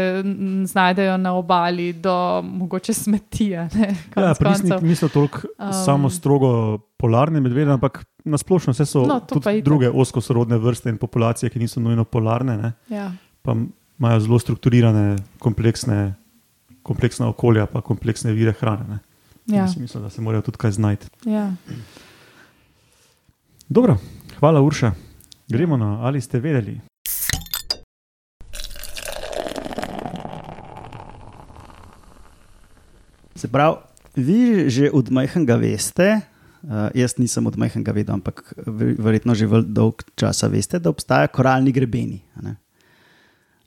znajdejo 0.70 1.16
na 1.18 1.34
obali, 1.34 1.90
do 1.92 2.14
mogoče 2.46 2.94
smeti. 2.94 3.50
a 3.56 3.66
Ne, 3.74 3.88
Ja, 4.16 4.28
niso, 4.30 4.44
koncev. 4.44 4.84
niso 4.86 5.08
toliko 5.08 5.48
um, 5.58 5.72
samo 5.72 6.10
strogo 6.10 6.78
polarne 6.96 7.40
medvede, 7.40 7.70
ampak 7.70 8.04
nasplošno 8.24 8.72
vse 8.72 8.86
so 8.86 9.06
No, 9.06 9.20
druge 9.62 9.90
oskosorodne 9.90 10.58
vrste 10.58 10.88
in 10.88 10.96
populacije, 10.96 11.50
ki 11.50 11.58
niso 11.58 11.80
nujno 11.80 12.04
polarne, 12.04 12.56
ne, 12.56 12.72
Ja. 12.88 13.12
pa 13.42 13.54
imajo 13.98 14.20
zelo 14.20 14.38
strukturirane, 14.38 15.16
kompleksne, 15.38 16.14
kompleksna 16.82 17.28
okolja, 17.28 17.66
pa 17.66 17.80
kompleksne 17.80 18.32
vire 18.32 18.52
hrane. 18.52 18.84
Ne. 18.88 18.98
Ja, 19.48 19.62
Mislim, 19.62 19.82
mislim, 19.82 20.02
da 20.02 20.10
se 20.10 20.20
morajo 20.20 20.42
tudi 20.42 20.58
kaj 20.58 20.70
znajti. 20.72 21.06
ja. 21.24 21.52
Dobro, 23.68 23.96
hvala 24.38 24.60
Urša. 24.60 24.92
Gremo 25.48 25.76
na 25.76 25.98
ali 26.02 26.20
ste 26.20 26.38
vedeli. 26.38 26.80
Se 33.34 33.48
pravi, 33.48 33.76
vi 34.16 34.40
že 34.66 34.90
od 34.90 35.10
majhnega 35.10 35.56
veste, 35.56 36.20
uh, 36.66 36.90
jaz 36.94 37.16
nisem 37.18 37.46
od 37.46 37.56
majhnega 37.56 37.92
vedel, 37.92 38.14
ampak 38.18 38.42
ver- 38.66 38.96
verjetno 38.98 39.34
že 39.34 39.46
vel- 39.46 39.64
dolg 39.66 40.02
časa 40.16 40.48
veste, 40.48 40.78
da 40.78 40.90
obstajajo 40.90 41.28
koralni 41.32 41.72
grebeni. 41.72 42.20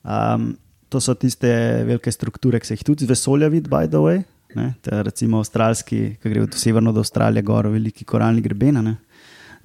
Um, 0.04 0.56
to 0.88 1.00
so 1.00 1.14
tiste 1.14 1.46
velike 1.86 2.10
strukture, 2.12 2.58
ki 2.60 2.66
se 2.66 2.74
jih 2.74 2.84
tudi 2.84 3.04
z 3.04 3.08
vesolja 3.12 3.48
vidi, 3.48 3.68
by 3.70 3.86
the 3.88 4.00
way. 4.00 4.22
Ne, 4.56 4.74
te 4.82 5.02
recimo 5.06 5.38
avstralski, 5.38 6.16
ki 6.18 6.30
gre 6.32 6.42
od 6.42 6.54
severno 6.58 6.90
do 6.92 6.98
Avstralije, 7.04 7.42
gor, 7.46 7.68
veliki 7.70 8.04
koralni 8.04 8.42
greben. 8.42 8.80
ne. 8.82 8.96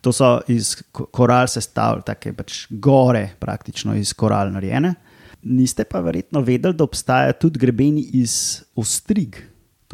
To 0.02 0.12
so 0.14 0.36
iz 0.48 0.76
ko- 0.94 1.08
koral 1.10 1.48
sestavljene, 1.50 2.04
tako 2.06 2.34
pač 2.38 2.68
gore, 2.70 3.32
praktično 3.40 3.96
iz 3.98 4.14
koral 4.14 4.52
narejene. 4.54 4.94
Niste 5.42 5.84
pa 5.90 6.00
verjetno 6.06 6.42
vedeli, 6.42 6.74
da 6.78 6.84
obstajajo 6.84 7.34
tudi 7.42 7.60
grebeni 7.60 8.02
iz 8.14 8.62
ostrig. 8.76 9.42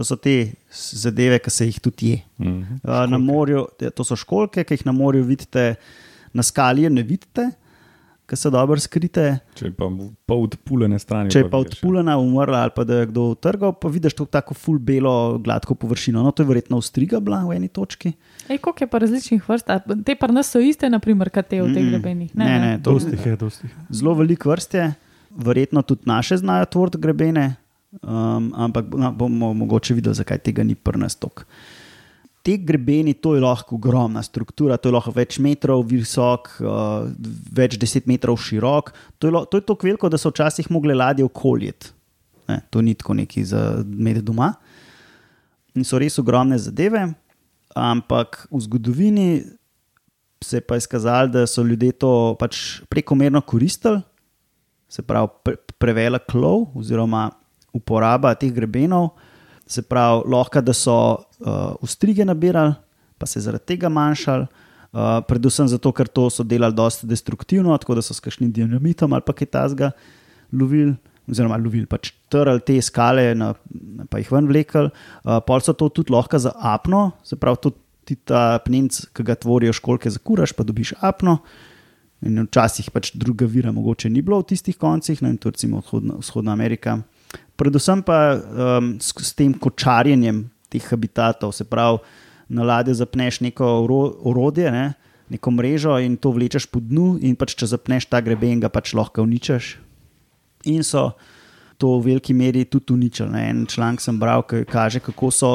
To 0.01 0.05
so 0.07 0.15
te 0.17 0.55
zadeve, 0.73 1.37
ki 1.37 1.51
se 1.53 1.67
jih 1.67 1.77
tudi 1.77 2.07
je. 2.09 2.21
Mhm. 2.41 2.79
Uh, 2.81 3.03
na 3.05 3.19
morju, 3.21 3.67
to 3.93 4.03
so 4.03 4.17
školke, 4.17 4.63
ki 4.65 4.79
jih 4.79 4.85
na 4.89 4.95
morju 4.97 5.21
vidite, 5.27 5.75
na 6.33 6.41
skali 6.41 6.89
ne 6.89 7.03
vidite, 7.05 7.51
ki 8.25 8.39
so 8.39 8.49
dobro 8.49 8.79
skrite. 8.81 9.25
Če 9.59 9.67
je 9.67 9.73
pa 9.77 9.91
pol 10.25 10.47
odpuljene 10.47 10.97
strani. 10.97 11.29
Če 11.29 11.43
je 11.43 11.49
pa 11.51 11.59
ja. 11.59 11.67
odpuljena, 11.67 12.15
umrla 12.17 12.63
ali 12.65 12.73
pa 12.73 12.85
da 12.87 13.03
je 13.03 13.11
kdo 13.11 13.27
utrgal, 13.35 13.75
pa 13.77 13.91
vidiš 13.93 14.17
to 14.17 14.25
tako 14.25 14.57
full 14.57 14.81
belo, 14.81 15.37
gladko 15.37 15.77
površino. 15.77 16.25
No, 16.25 16.33
to 16.33 16.41
je 16.41 16.49
verjetno 16.49 16.81
ostriga 16.81 17.21
bila 17.21 17.43
v 17.45 17.59
eni 17.59 17.69
točki. 17.69 18.15
Ej, 18.47 18.57
koliko 18.57 18.87
je 18.87 18.89
pa 18.89 19.03
različnih 19.05 19.45
vrst? 19.45 19.69
Te 20.07 20.17
pa 20.17 20.31
nas 20.33 20.49
so 20.49 20.63
iste, 20.65 20.89
naprimer, 20.89 21.29
kot 21.29 21.51
te 21.51 21.61
v 21.61 21.69
teh 21.75 21.85
Mm, 21.85 21.93
grebenih. 21.93 22.33
Ne, 22.33 22.51
ne, 22.65 22.73
to 22.81 22.97
Dosti 22.97 23.13
jih 23.19 23.29
je, 23.33 23.37
dosti. 23.45 23.69
Zelo 23.93 24.17
veliko 24.17 24.49
vrst 24.49 24.79
je, 24.79 24.89
verjetno 25.29 25.85
tudi 25.85 26.09
naše 26.09 26.41
znajo 26.41 26.65
tvord 26.65 26.97
grebene, 26.97 27.51
um, 27.99 28.51
ampak 28.55 28.89
no, 28.95 29.11
bomo 29.11 29.53
mogoče 29.53 29.95
videli, 29.97 30.15
zakaj 30.15 30.41
tega 30.45 30.63
ni 30.63 30.75
prnas 30.75 31.17
tok. 31.19 31.45
Te 32.41 32.55
grebeni, 32.57 33.13
to 33.13 33.35
je 33.35 33.43
lahko 33.43 33.75
ogromna 33.77 34.23
struktura, 34.25 34.79
to 34.81 34.89
je 34.89 34.95
lahko 34.95 35.13
več 35.13 35.37
metrov 35.43 35.83
visok, 35.85 36.49
uh, 36.65 37.05
več 37.53 37.77
deset 37.81 38.07
metrov 38.09 38.39
širok. 38.41 38.93
To 39.21 39.29
je, 39.29 39.33
lo- 39.35 39.45
to 39.45 39.61
je 39.61 39.65
tako 39.67 39.87
veliko, 39.87 40.09
da 40.09 40.17
so 40.17 40.31
včasih 40.33 40.71
mogli 40.73 40.95
ladje 40.97 41.27
okoljeti. 41.27 41.93
Ne, 42.49 42.61
to 42.73 42.81
ni 42.81 42.95
tako 42.97 43.13
neki 43.19 43.43
za 43.45 43.83
med 43.85 44.23
doma. 44.25 44.55
In 45.77 45.85
so 45.87 45.99
res 46.01 46.17
ogromne 46.19 46.57
zadeve, 46.59 47.05
ampak 47.77 48.47
v 48.51 48.59
zgodovini 48.65 49.27
se 50.43 50.57
je 50.57 50.65
pa 50.65 50.79
izkazalo, 50.81 51.29
da 51.31 51.45
so 51.47 51.63
ljudje 51.63 51.91
to 52.01 52.35
pač 52.39 52.81
prekomerno 52.89 53.41
koristili, 53.45 54.01
se 54.89 55.05
pravi, 55.05 55.29
pre, 55.45 55.55
prevelik 55.79 56.33
lov 56.33 56.73
oziroma 56.75 57.29
uporaba 57.73 58.33
teh 58.35 58.51
grebenov, 58.53 59.11
se 59.67 59.81
pravi, 59.81 60.25
lahko 60.31 60.61
da 60.61 60.73
so 60.75 60.95
uh, 61.15 61.75
ustrige 61.81 62.25
nabirali, 62.25 62.73
pa 63.17 63.29
se 63.29 63.41
zaradi 63.43 63.73
tega 63.73 63.89
manjšali. 63.89 64.47
Uh, 64.91 65.21
predvsem 65.23 65.69
zato, 65.71 65.93
ker 65.95 66.09
to 66.11 66.25
so 66.29 66.43
delali 66.43 66.75
dosta 66.75 67.07
destruktivno, 67.07 67.77
tako 67.79 67.95
da 67.95 68.01
so 68.03 68.13
s 68.13 68.19
kakšnim 68.19 68.51
dinamitom 68.51 69.13
ali 69.15 69.23
pa 69.23 69.31
kaj 69.31 69.47
tasga 69.47 69.91
lovili, 70.51 70.97
oziroma 71.31 71.55
lovili 71.55 71.87
pač 71.87 72.11
trl 72.31 72.59
te 72.67 72.75
skale, 72.83 73.29
na, 73.39 73.53
na, 73.71 74.07
pa 74.11 74.19
jih 74.19 74.33
ven 74.35 74.49
vlekel. 74.51 74.89
Uh, 75.23 75.39
pol 75.47 75.63
so 75.63 75.71
to 75.77 75.87
tudi 75.95 76.11
lahko 76.11 76.41
za 76.43 76.51
apno, 76.59 77.11
se 77.23 77.39
pravi, 77.39 77.61
tudi 77.63 78.19
ta 78.27 78.59
pnenc, 78.65 78.97
ki 79.15 79.23
ga 79.23 79.37
tvorijo 79.39 79.77
školke, 79.77 80.11
zakuraš, 80.11 80.55
pa 80.57 80.67
dobiš 80.67 80.97
apno. 80.99 81.39
In 82.27 82.43
včasih 82.43 82.91
pač 82.93 83.15
druga 83.17 83.47
vira, 83.49 83.71
mogoče 83.73 84.09
ni 84.11 84.21
bilo 84.21 84.41
v 84.41 84.51
tistih 84.51 84.75
koncih, 84.77 85.23
ne, 85.23 85.31
in 85.33 85.39
to 85.41 85.49
recimo 85.49 85.79
vzhodna, 85.81 86.19
vzhodna 86.19 86.53
Amerika. 86.53 86.99
Predvsem 87.55 88.01
pa 88.01 88.35
um, 88.35 88.95
s, 88.99 89.13
s 89.13 89.35
tem 89.37 89.53
kočarjenjem 89.53 90.49
teh 90.71 90.83
habitatov, 90.87 91.53
se 91.53 91.67
pravi, 91.67 91.99
na 92.51 92.65
ladjo 92.67 92.93
zapneš 92.97 93.39
neko 93.45 93.65
oro- 93.83 94.15
orodje, 94.27 94.71
ne, 94.71 94.93
neko 95.31 95.51
mrežo 95.51 95.95
in 96.03 96.17
to 96.17 96.33
vlečeš 96.35 96.67
po 96.67 96.81
dnu, 96.83 97.15
in 97.23 97.37
pač 97.39 97.55
če 97.55 97.69
zapneš 97.71 98.09
ta 98.11 98.19
greben, 98.23 98.59
ga 98.59 98.71
pač 98.71 98.91
lahko 98.97 99.23
uničeš. 99.23 99.77
In 100.71 100.83
so 100.83 101.11
to 101.81 101.97
v 101.97 102.11
veliki 102.11 102.33
meri 102.37 102.65
tudi 102.69 102.93
uničili. 102.93 103.31
Ne. 103.31 103.43
En 103.49 103.61
članek 103.65 104.03
sem 104.03 104.19
bral, 104.19 104.43
ki 104.45 104.65
kaže, 104.69 104.99
kako 105.01 105.31
so 105.31 105.51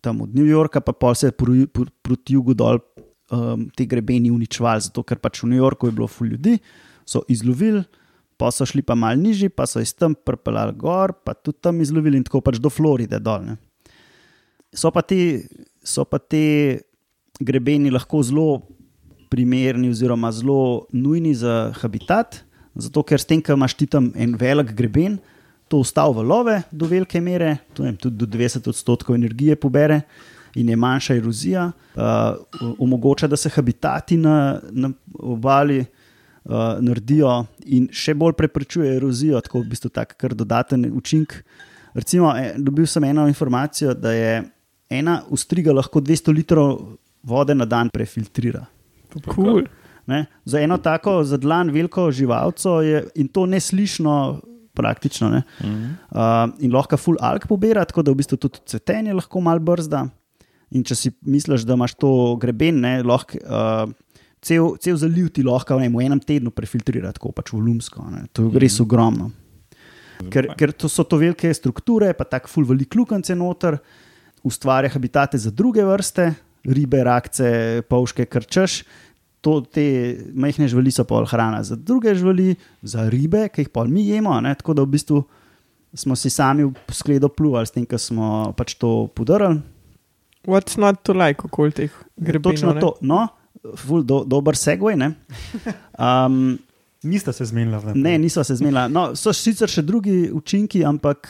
tam 0.00 0.22
od 0.22 0.34
New 0.34 0.46
Yorka, 0.46 0.80
pa 0.80 0.94
pol 0.94 1.16
se 1.18 1.32
pro, 1.34 1.52
pro, 1.72 1.88
proti 2.02 2.38
jugu 2.38 2.54
dol 2.54 2.78
um, 2.78 3.66
te 3.76 3.84
grebeni 3.84 4.30
uničevali, 4.30 4.86
zato 4.86 5.02
ker 5.02 5.18
pač 5.20 5.42
v 5.42 5.50
New 5.52 5.60
Yorku 5.60 5.90
je 5.90 5.96
bilo 5.98 6.08
ful 6.08 6.30
ljudi, 6.30 6.56
so 7.08 7.24
izlovili, 7.28 7.82
pa 8.38 8.50
so 8.54 8.66
šli 8.66 8.84
pa 8.86 8.94
mal 8.94 9.18
nižji, 9.18 9.50
pa 9.50 9.66
so 9.66 9.82
iz 9.82 9.92
tam 9.94 10.14
prpelali 10.14 10.76
gor, 10.78 11.12
pa 11.24 11.34
tudi 11.34 11.58
tam 11.60 11.80
izlovili 11.82 12.20
in 12.20 12.26
tako 12.26 12.40
pač 12.44 12.60
do 12.62 12.70
Floride 12.70 13.18
dol. 13.18 13.44
Ne. 13.50 13.56
So 14.74 14.92
pa 14.94 15.02
ti, 15.02 15.42
so 15.82 16.04
pa 16.06 16.20
ti 16.22 16.78
grebeni 17.40 17.90
lahko 17.90 18.22
zelo 18.22 18.62
primerni, 19.28 19.90
oziroma 19.90 20.30
zelo 20.32 20.86
nujni 20.94 21.34
za 21.34 21.72
habitat, 21.82 22.42
zato 22.78 23.02
ker 23.02 23.20
s 23.20 23.26
tem, 23.28 23.42
ko 23.42 23.58
imaš 23.58 23.74
ti 23.76 23.88
tam 23.90 24.12
en 24.14 24.36
velik 24.38 24.72
greben, 24.78 25.18
to 25.68 25.82
ustavi 25.82 26.16
valove 26.22 26.62
do 26.70 26.88
velike 26.88 27.20
mere, 27.20 27.58
vem, 27.76 27.96
tudi 27.96 28.16
do 28.22 28.26
90 28.26 28.70
odstotkov 28.70 29.18
energije 29.18 29.56
pobere 29.60 30.00
in 30.56 30.70
je 30.72 30.76
manjša 30.80 31.16
erozija, 31.18 31.66
uh, 31.68 32.72
omogoča, 32.80 33.28
da 33.28 33.36
se 33.36 33.50
habitati 33.52 34.16
na, 34.16 34.60
na 34.70 34.90
obali 35.18 35.84
uh, 36.48 36.78
naredijo 36.80 37.44
in 37.66 37.88
še 37.92 38.14
bolj 38.18 38.34
preprečuje 38.38 38.96
erozijo, 38.96 39.40
tako 39.44 39.62
v 39.62 39.74
bistvu 39.74 39.92
tak 39.94 40.16
kar 40.18 40.34
dodaten 40.34 40.88
učinek. 40.88 41.42
Recimo, 41.94 42.32
eh, 42.36 42.54
dobil 42.56 42.86
sem 42.86 43.04
eno 43.04 43.26
informacijo, 43.28 43.94
da 43.94 44.12
je 44.12 44.42
ena 44.90 45.22
ustriga 45.30 45.72
lahko 45.72 46.00
200 46.00 46.34
litrov 46.34 46.98
vode 47.22 47.54
na 47.54 47.64
dan 47.64 47.90
prefiltrira. 47.90 48.66
Cool. 49.34 49.64
Ne? 50.06 50.26
Za 50.44 50.60
eno 50.60 50.78
tako 50.78 51.24
zadlan 51.24 51.70
veliko 51.70 52.10
živalco 52.10 52.80
je 52.80 53.04
in 53.14 53.28
to 53.28 53.46
neslišno. 53.46 54.40
Praktično. 54.78 55.26
Ne? 55.32 55.40
Uh, 55.58 56.52
in 56.62 56.70
lahko 56.70 56.94
full 56.96 57.18
alk 57.18 57.48
pobira, 57.50 57.82
tako 57.82 58.04
da 58.06 58.12
v 58.14 58.20
bistvu 58.20 58.36
tudi 58.38 58.60
cvetenje 58.62 59.16
lahko 59.18 59.40
malo 59.42 59.58
brzda. 59.58 60.04
In 60.70 60.84
če 60.86 60.94
si 60.94 61.10
misliš, 61.26 61.64
da 61.66 61.74
imaš 61.74 61.96
to 61.98 62.10
greben, 62.38 62.78
ne, 62.84 63.00
lahko, 63.02 63.40
uh, 63.42 63.90
cel, 64.42 64.76
cel 64.82 64.96
zaliv 65.00 65.30
ti 65.34 65.44
lahko 65.46 65.78
ne, 65.80 65.88
v 65.92 66.06
enem 66.06 66.20
tednu 66.22 66.52
prefiltrira, 66.54 67.12
tako 67.16 67.32
pač 67.36 67.52
volumsko. 67.54 68.04
Ne. 68.12 68.26
To 68.36 68.48
je 68.48 68.62
res 68.62 68.78
ogromno. 68.84 69.30
Ker, 70.32 70.50
ker 70.58 70.72
to 70.74 70.90
so 70.90 71.04
to 71.06 71.18
velike 71.20 71.50
strukture, 71.54 72.10
pa 72.18 72.26
tako 72.26 72.50
full 72.50 72.66
velik 72.66 72.96
lukance 72.98 73.34
noter, 73.38 73.78
ustvarja 74.46 74.90
habitate 74.90 75.38
za 75.38 75.52
druge 75.54 75.84
vrste, 75.86 76.32
ribe, 76.66 77.02
rakce, 77.06 77.82
pavške, 77.88 78.26
krčeš. 78.26 78.82
To, 79.46 79.60
te 79.62 79.84
majhne 80.34 80.66
živali 80.66 80.90
so 80.90 81.04
pol 81.06 81.22
hrana 81.30 81.60
za 81.62 81.76
druge 81.78 82.10
živali, 82.18 82.56
za 82.82 83.06
ribe, 83.06 83.44
ki 83.54 83.62
jih 83.62 83.70
pol 83.70 83.86
mi 83.86 84.08
jemo. 84.08 84.34
Ne? 84.42 84.56
Tako 84.58 84.74
da 84.74 84.82
v 84.82 84.96
bistvu 84.96 85.22
smo 85.94 86.16
si 86.18 86.30
sami 86.30 86.66
v 86.66 86.94
skledo 86.94 87.30
pluvali 87.30 87.68
s 87.68 87.74
tem, 87.74 87.86
ko 87.86 88.00
smo 88.02 88.50
pač 88.58 88.74
to 88.82 89.06
podarili. 89.14 89.62
What's 90.48 90.78
not 90.80 91.04
to 91.06 91.14
like 91.14 91.44
okoli 91.46 91.74
teh 91.76 91.94
grebenov? 92.18 92.56
Točno 92.56 92.74
ne? 92.74 92.82
to. 92.82 92.90
No, 93.06 93.28
ful, 93.74 94.04
do, 94.06 94.22
dober 94.24 94.56
segway. 94.58 94.98
Ne? 94.98 95.14
Um, 95.98 96.58
Nista 97.02 97.32
se 97.32 97.44
zmenila. 97.44 97.80
Ne, 97.94 98.18
niso 98.18 98.44
se 98.44 98.56
zmenila. 98.58 98.88
No, 98.90 99.12
so 99.14 99.32
sicer 99.34 99.70
še 99.70 99.84
drugi 99.86 100.28
učinki, 100.34 100.82
ampak 100.86 101.28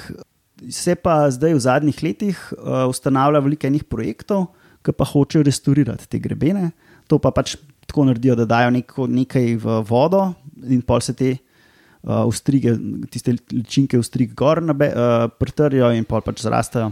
se 0.73 0.95
pa 0.97 1.27
zdaj 1.33 1.55
v 1.55 1.61
zadnjih 1.61 1.99
letih 2.03 2.39
uh, 2.57 2.87
ustanavlja 2.89 3.43
veliko 3.45 3.69
enih 3.69 3.85
projektov, 3.85 4.47
ki 4.85 4.95
pa 4.97 5.07
hočejo 5.09 5.45
restaurirati 5.45 6.09
te 6.09 6.21
grebene. 6.25 6.71
To 7.13 7.21
pa 7.21 7.33
pač 7.37 7.59
tako 7.89 8.07
naredijo, 8.09 8.37
da 8.39 8.49
dajo 8.49 8.73
neko, 8.77 9.09
nekaj 9.13 9.51
v 9.61 9.77
vodo 9.89 10.31
in 10.69 10.81
pol 10.85 11.05
se 11.05 11.13
te 11.17 11.35
uh, 11.37 12.25
ostrige, 12.25 12.73
tiste 13.13 13.37
ličinke 13.53 14.01
ostrig 14.01 14.33
gor 14.37 14.63
nabe, 14.65 14.89
uh, 14.93 15.29
pretrjo 15.29 15.93
in 15.97 16.09
pol 16.09 16.25
pač 16.25 16.45
zrastejo. 16.45 16.91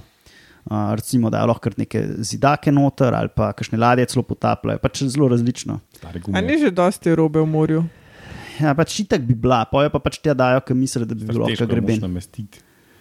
Uh, 0.66 0.94
recimo, 0.98 1.30
da 1.30 1.38
je 1.44 1.46
lahko 1.46 1.62
kar 1.62 1.76
neke 1.78 2.00
zidake 2.26 2.72
noter 2.74 3.14
ali 3.14 3.30
pa 3.30 3.52
kakšne 3.54 3.78
ladje 3.78 4.08
celo 4.10 4.24
potapljajo, 4.26 4.80
pač 4.82 5.04
zelo 5.06 5.28
različno. 5.30 5.78
Stare 5.94 6.22
A 6.34 6.42
ni 6.42 6.58
že 6.58 6.72
dosti 6.74 7.14
robe 7.14 7.38
v 7.38 7.46
morju? 7.46 7.84
Ja, 8.58 8.72
pač 8.74 8.96
itak 9.04 9.22
bi 9.28 9.36
bila, 9.38 9.60
poje 9.70 9.92
pa 9.92 10.00
pač 10.02 10.18
te 10.24 10.34
dajo, 10.34 10.64
ker 10.66 10.74
mislijo, 10.74 11.06
da 11.06 11.14
bi 11.14 11.28
bilo 11.28 11.46
lahko 11.46 11.68
greben. 11.70 12.02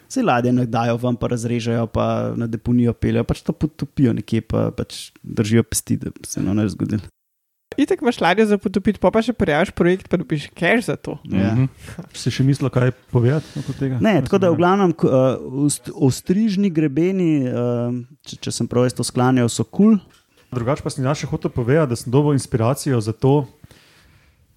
Vse 0.06 0.22
ladje 0.22 0.52
ne 0.54 0.68
dajo 0.70 1.00
ven, 1.02 1.18
pa 1.18 1.32
razrežejo, 1.32 1.88
pa 1.90 2.06
na 2.38 2.46
deponijo 2.46 2.94
peljejo, 2.94 3.26
pač 3.26 3.42
to 3.48 3.56
potopijo 3.58 4.14
nekje, 4.14 4.44
pa 4.46 4.68
pač 4.76 5.10
držijo 5.24 5.66
pesti, 5.66 5.98
da 6.04 6.14
se 6.28 6.44
no 6.46 6.54
ne 6.54 6.68
bi 6.68 6.74
zgodilo. 6.76 7.10
Itek 7.78 8.02
imaš 8.02 8.20
ladjo 8.24 8.46
za 8.50 8.58
potopiti, 8.62 9.00
pa 9.02 9.12
pa 9.12 9.22
še 9.26 9.34
prijaviš 9.36 9.74
projekt, 9.76 10.10
pa 10.12 10.20
dobiš 10.22 10.48
cash 10.56 10.88
za 10.88 10.96
to. 10.96 11.18
Ja. 11.28 11.54
Mhm. 11.54 11.70
Si 12.16 12.32
še 12.32 12.46
mislil, 12.48 12.72
kaj 12.74 12.94
povedati 13.12 13.64
od 13.64 13.80
tega? 13.80 14.00
Ne, 14.04 14.20
tako 14.26 14.40
da 14.42 14.52
v 14.54 14.60
glavnem 14.60 14.96
uh, 14.96 15.38
ost- 15.68 15.92
ostrižni 15.92 16.72
grebeni, 16.74 17.48
uh, 17.50 17.92
če, 18.26 18.40
če 18.48 18.56
sem 18.62 18.70
prav 18.72 18.88
to 18.96 19.04
sklanjal, 19.04 19.52
so 19.52 19.64
kul. 19.68 19.98
Cool. 20.00 20.24
Drugače 20.56 20.86
pa 20.86 20.92
sem 20.94 21.04
jaz 21.04 21.20
še 21.20 21.28
hotel 21.28 21.52
povedati, 21.52 21.92
da 21.92 21.98
sem 22.00 22.12
dobil 22.14 22.38
inspiracijo 22.38 23.02
za 23.04 23.12
to 23.12 23.44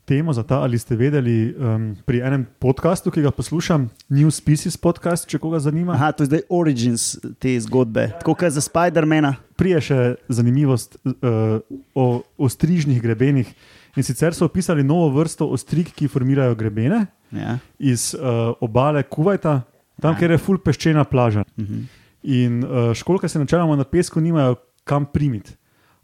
temo, 0.08 0.32
za 0.32 0.42
ta 0.42 0.62
ali 0.64 0.78
ste 0.80 0.96
vedeli 0.96 1.52
um, 1.52 1.92
pri 2.08 2.22
enem 2.24 2.46
podkastu, 2.58 3.12
ki 3.12 3.20
ga 3.26 3.32
poslušam, 3.34 3.88
New 4.08 4.30
Species 4.32 4.78
podcast, 4.80 5.28
če 5.28 5.36
koga 5.42 5.60
zanima. 5.60 5.92
Aha, 5.98 6.12
to 6.16 6.24
je 6.24 6.30
zdaj 6.30 6.42
origins 6.48 7.04
te 7.38 7.52
zgodbe, 7.60 8.06
tako 8.22 8.32
kot 8.38 8.54
za 8.56 8.64
Spidermana. 8.64 9.34
Prije 9.60 9.82
še 9.84 9.98
zanimivost 10.32 10.96
uh, 11.04 11.60
o 11.92 12.06
ostrižnih 12.40 13.02
grebenih. 13.04 13.52
In 13.98 14.06
sicer 14.06 14.32
so 14.32 14.46
opisali 14.48 14.84
novo 14.86 15.10
vrsto 15.18 15.48
ostrig, 15.52 15.92
ki 15.92 16.08
formirajo 16.08 16.56
grebene 16.56 17.04
Ja. 17.28 17.58
iz 17.76 18.14
uh, 18.16 18.56
obale 18.64 19.02
Kuwaita, 19.04 19.58
tam, 20.00 20.14
kjer 20.16 20.32
je 20.32 20.40
full 20.40 20.56
peščena 20.64 21.04
plaža. 21.04 21.44
Mhm. 21.60 21.84
In 22.32 22.62
uh, 22.64 22.94
školke 22.96 23.28
se 23.28 23.38
načeloma 23.38 23.76
na 23.76 23.84
pesku 23.84 24.20
nimajo 24.24 24.56
kam 24.88 25.04
primiti. 25.04 25.52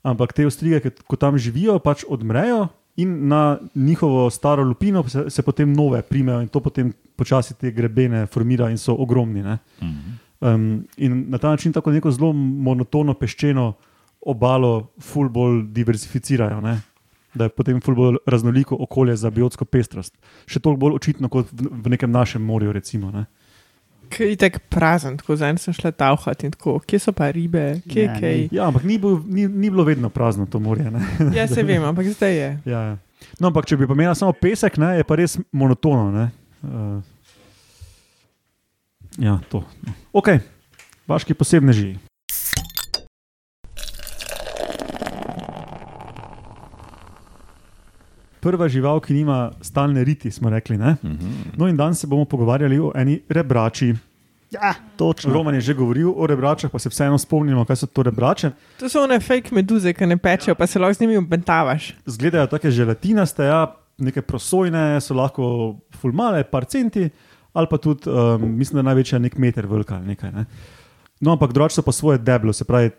Ampak 0.05 0.37
te 0.37 0.45
ostrige, 0.45 0.83
ki 0.85 1.17
tam 1.17 1.39
živijo, 1.41 1.79
pač 1.81 2.05
odmrejo 2.05 2.67
in 2.97 3.29
na 3.29 3.59
njihovo 3.75 4.31
staro 4.31 4.63
lupino 4.63 5.09
se, 5.09 5.31
se 5.31 5.43
potem 5.43 5.73
nove 5.73 6.03
primejo 6.03 6.41
in 6.41 6.49
to 6.49 6.61
potem 6.61 6.93
počasi 7.17 7.55
te 7.55 7.73
grebene 7.73 8.27
formira 8.27 8.71
in 8.71 8.79
so 8.79 8.95
ogromni. 8.95 9.43
ne. 9.43 9.59
Um, 10.41 10.87
in 10.97 11.25
na 11.31 11.39
ta 11.39 11.51
način 11.51 11.73
tako 11.73 11.91
neko 11.91 12.11
zelo 12.11 12.33
monotono 12.33 13.15
peščeno 13.15 13.73
obalo 14.21 14.91
ful 15.01 15.29
bolj 15.29 15.63
diversificirajo. 15.73 16.61
Ne? 16.61 16.81
Da 17.35 17.45
je 17.45 17.49
potem 17.51 17.81
ful 17.81 17.95
bolj 17.95 18.17
raznoliko 18.27 18.77
okolje 18.81 19.17
za 19.17 19.31
biotsko 19.31 19.65
pestrost. 19.65 20.17
Še 20.47 20.61
toliko 20.61 20.81
bolj 20.81 20.99
očitno 21.01 21.29
kot 21.29 21.53
v, 21.53 21.71
v 21.71 21.95
nekem 21.95 22.11
našem 22.11 22.43
morju. 22.43 22.73
Recimo, 22.73 23.11
ne? 23.11 23.27
Ker 24.11 24.27
je 24.29 24.37
tako 24.37 24.61
prazen, 24.71 25.17
tako 25.19 25.37
zdaj 25.37 25.57
sem 25.63 25.75
šla 25.75 25.91
tauhati 25.93 26.47
in 26.47 26.53
tako, 26.55 26.77
kje 26.87 26.99
so 26.99 27.13
pa 27.17 27.31
ribe, 27.35 27.81
kje 27.89 28.05
Ja, 28.05 28.13
ja, 28.13 28.21
kaj. 28.21 28.49
Ja, 28.53 28.69
ampak 28.69 28.85
ni, 28.85 28.99
bil, 28.99 29.19
ni, 29.27 29.47
ni 29.49 29.71
bilo 29.71 29.85
vedno 29.85 30.11
prazno 30.11 30.47
to 30.47 30.61
morje. 30.61 30.91
Ne? 30.91 31.03
Ja, 31.37 31.49
se 31.49 31.63
vem, 31.63 31.85
ampak 31.85 32.07
zdaj 32.13 32.37
je. 32.37 32.51
Ja, 32.75 32.81
ja. 32.81 32.97
No, 33.41 33.49
ampak 33.49 33.67
če 33.67 33.79
bi 33.81 33.87
pa 33.89 33.97
imela 33.97 34.15
samo 34.15 34.35
pesek, 34.37 34.77
ne, 34.79 34.99
je 34.99 35.05
pa 35.09 35.17
res 35.17 35.39
monotono. 35.53 36.11
Ne? 36.13 36.27
Uh, 36.63 37.01
ja, 39.19 39.39
to. 39.49 39.65
no. 39.87 39.95
Ok, 40.13 40.29
vaški 41.09 41.35
posebneži. 41.35 41.95
Prva 48.45 48.69
žival, 48.69 49.01
ki 49.01 49.17
nima 49.17 49.39
stalne 49.65 50.05
riti, 50.05 50.31
smo 50.31 50.53
rekli. 50.53 50.77
Ne? 50.77 50.97
No, 51.57 51.69
in 51.69 51.77
danes 51.77 52.03
se 52.05 52.09
bomo 52.11 52.27
pogovarjali 52.29 52.79
o 52.79 52.91
eni 52.95 53.23
rebrači. 53.29 53.95
Ja, 54.55 54.75
točno. 54.97 55.33
Roman 55.33 55.55
je 55.55 55.61
že 55.61 55.75
govoril 55.75 56.13
o 56.17 56.27
rebračah, 56.27 56.71
pa 56.71 56.79
se 56.79 56.89
vseeno 56.89 57.19
spomnimo, 57.19 57.65
kaj 57.65 57.77
so 57.77 57.87
to 57.87 58.05
rebrače. 58.07 58.53
To 58.79 58.89
so 58.89 59.03
one 59.03 59.19
fake 59.21 59.55
meduze, 59.55 59.93
ki 59.93 60.07
ne 60.07 60.17
pečejo, 60.17 60.55
pa 60.55 60.67
se 60.67 60.79
lahko 60.79 60.95
z 60.95 61.01
njimi 61.01 61.17
obentavaš. 61.17 61.95
Zgledajo 62.07 62.47
tako 62.47 62.71
želatinaste, 62.71 63.49
ja, 63.49 63.65
neke 63.99 64.23
prosojne, 64.23 65.01
so 65.01 65.15
lahko 65.15 65.77
fulmale, 66.01 66.45
par 66.45 66.69
centi, 66.71 67.09
ali 67.53 67.71
pa 67.71 67.79
tudi, 67.79 68.11
um, 68.11 68.47
mislim, 68.59 68.79
da 68.79 68.89
največja 68.91 69.19
nek 69.19 69.39
meter 69.39 69.67
velika 69.67 69.97
ali 69.97 70.15
nekaj. 70.15 70.33
Ne. 70.33 70.45
No, 71.21 71.33
ampak 71.33 71.53
drugače 71.53 71.81
so 71.81 71.83
pa 71.83 71.93
svoje 71.93 72.19
deblo, 72.19 72.53
se 72.53 72.65
pravi, 72.65 72.91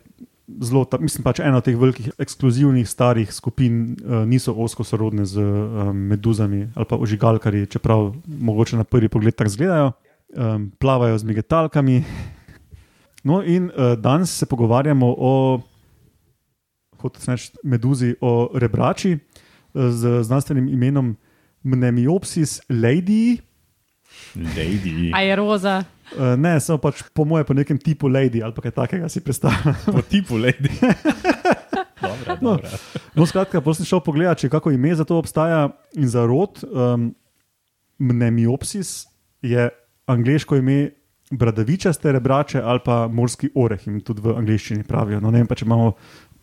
zelo, 0.48 0.86
ta, 0.86 0.98
mislim 1.02 1.24
pač 1.26 1.42
ena 1.42 1.60
od 1.60 1.66
teh 1.66 1.78
velikih, 1.78 2.12
ekskluzivnih 2.22 2.88
starih 2.90 3.32
skupin, 3.34 3.96
uh, 4.04 4.24
niso 4.30 4.54
osko 4.54 4.86
sorodne 4.86 5.26
z 5.26 5.42
um, 5.42 5.96
meduzami 6.12 6.68
ali 6.76 6.86
pa 6.90 7.00
ožigalkarji, 7.02 7.68
čeprav 7.68 8.14
mogoče 8.28 8.78
na 8.78 8.84
prvi 8.84 9.10
pogled 9.10 9.36
tako 9.36 9.54
izgledajo. 9.54 9.92
Um, 10.36 10.72
plavajo 10.80 11.18
z 11.18 11.24
migetalkami. 11.24 12.04
No, 13.24 13.40
in 13.44 13.70
uh, 13.70 13.94
danes 13.98 14.34
se 14.38 14.46
pogovarjamo 14.46 15.16
o, 15.18 15.62
kot 16.98 17.18
se 17.18 17.32
reče, 17.32 17.52
meduzi, 17.64 18.16
o 18.22 18.50
rebrači 18.54 19.18
z 19.76 20.24
znanstvenim 20.24 20.68
imenom 20.70 21.16
Mnemiopsis 21.64 22.62
lady. 22.70 23.42
Lady. 24.36 25.12
A 25.14 25.22
je 25.22 25.36
roza. 25.36 25.84
Uh, 26.14 26.36
ne, 26.38 26.60
samo 26.62 26.78
pač 26.78 27.02
po 27.14 27.26
mojem, 27.26 27.46
po 27.50 27.56
nekem 27.58 27.80
tipu 27.82 28.08
lady 28.12 28.44
ali 28.46 28.54
kaj 28.54 28.72
takega 28.72 29.10
si 29.10 29.24
predstavljam. 29.26 29.74
Po 29.96 30.02
tipu 30.06 30.38
lady. 30.38 30.70
Dobra, 32.06 32.38
No. 32.42 32.58
dobra. 32.58 32.70
No, 33.16 33.26
skratka, 33.26 33.62
sem 33.74 33.88
šel 33.88 34.02
pogledat, 34.06 34.38
če 34.44 34.50
kako 34.54 34.72
ime 34.76 34.92
za 34.96 35.06
to 35.08 35.18
obstaja 35.18 35.70
in 35.98 36.06
za 36.12 36.26
rod. 36.28 36.62
Um, 36.68 37.16
Mnemiopsis 37.98 39.08
je 39.42 39.70
angliško 40.06 40.60
ime 40.60 40.92
bradavičaste 41.32 42.12
rebrače 42.12 42.62
ali 42.62 42.80
pa 42.86 43.08
morski 43.08 43.50
oreh, 43.56 43.88
jim 43.88 44.02
tudi 44.02 44.22
v 44.22 44.36
angleščini 44.38 44.84
pravijo. 44.84 45.22
No, 45.24 45.32
ne 45.32 45.42
vem 45.42 45.48
pa, 45.48 45.56
če 45.56 45.66
imamo 45.66 45.94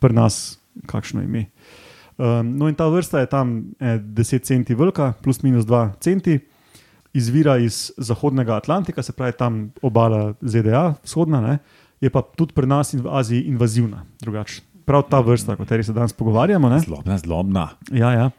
pri 0.00 0.16
nas 0.16 0.58
kakšno 0.88 1.22
ime. 1.22 1.46
Um, 2.18 2.56
no, 2.58 2.68
in 2.68 2.74
ta 2.74 2.88
vrsta 2.90 3.22
je 3.22 3.30
tam 3.30 3.52
eh, 3.80 4.00
10 4.00 4.42
centi 4.48 4.74
velika, 4.74 5.12
plus 5.22 5.42
minus 5.42 5.68
2 5.68 5.84
centi, 6.02 6.38
izvira 7.14 7.58
iz 7.58 7.90
zahodnega 7.96 8.56
Atlantika, 8.56 9.02
se 9.02 9.12
pravi 9.12 9.32
tam 9.38 9.72
obala 9.82 10.34
ZDA, 10.40 10.94
vzhodna, 11.04 11.40
ne, 11.40 11.58
je 12.00 12.10
pa 12.10 12.22
tudi 12.22 12.54
pri 12.56 12.66
nas 12.66 12.92
in 12.94 13.02
v 13.04 13.10
Aziji 13.12 13.46
invazivna. 13.52 14.04
Drugače. 14.20 14.62
Prav 14.84 15.04
ta 15.10 15.20
vrsta, 15.22 15.54
o 15.54 15.56
kateri 15.56 15.84
se 15.84 15.92
danes 15.92 16.12
pogovarjamo. 16.12 16.68
Ne? 16.68 16.80
Zlobna, 16.82 17.18
zlobna. 17.18 17.68
Ja, 17.94 18.10
ja. 18.12 18.30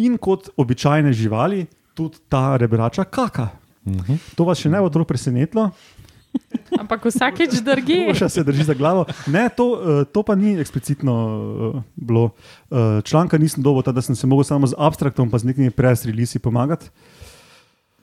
In 0.00 0.16
kot 0.16 0.48
običajne 0.56 1.12
živali, 1.12 1.66
tudi 1.94 2.22
ta 2.28 2.56
rebrača 2.56 3.04
kaka. 3.04 3.48
Mhm. 3.84 4.14
To 4.38 4.46
vas 4.48 4.62
še 4.62 4.70
ne 4.70 4.80
bo 4.80 4.88
tako 4.88 5.04
presenetilo, 5.10 5.70
Ampak 6.72 7.04
vsakeč 7.08 7.60
drgi. 7.60 8.08
Še 8.20 8.28
se 8.32 8.44
drži 8.46 8.64
za 8.64 8.76
glavo. 8.76 9.04
Ne, 9.28 9.46
to, 9.52 9.66
eh, 9.76 10.04
to 10.08 10.24
pa 10.24 10.36
ni 10.38 10.56
eksplicitno 10.60 11.14
eh, 11.14 11.80
bilo. 11.96 12.30
Eh, 12.72 13.02
Članka 13.04 13.38
nisem 13.38 13.64
dobil, 13.64 13.84
da 13.92 14.02
sem 14.04 14.16
se 14.16 14.26
lahko 14.26 14.44
samo 14.46 14.70
z 14.70 14.78
abstraktom, 14.78 15.30
pa 15.30 15.40
z 15.42 15.52
nekimi 15.52 15.72
press-releasi 15.74 16.40
pomagati. 16.42 16.88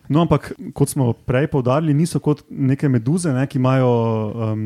No, 0.10 0.24
ampak 0.26 0.52
kot 0.74 0.90
smo 0.90 1.12
prej 1.14 1.46
poudarili, 1.54 1.94
niso 1.94 2.18
kot 2.18 2.42
neke 2.50 2.90
meduze, 2.90 3.30
ne, 3.30 3.46
ki 3.46 3.60
imajo 3.62 3.90
um, 4.34 4.64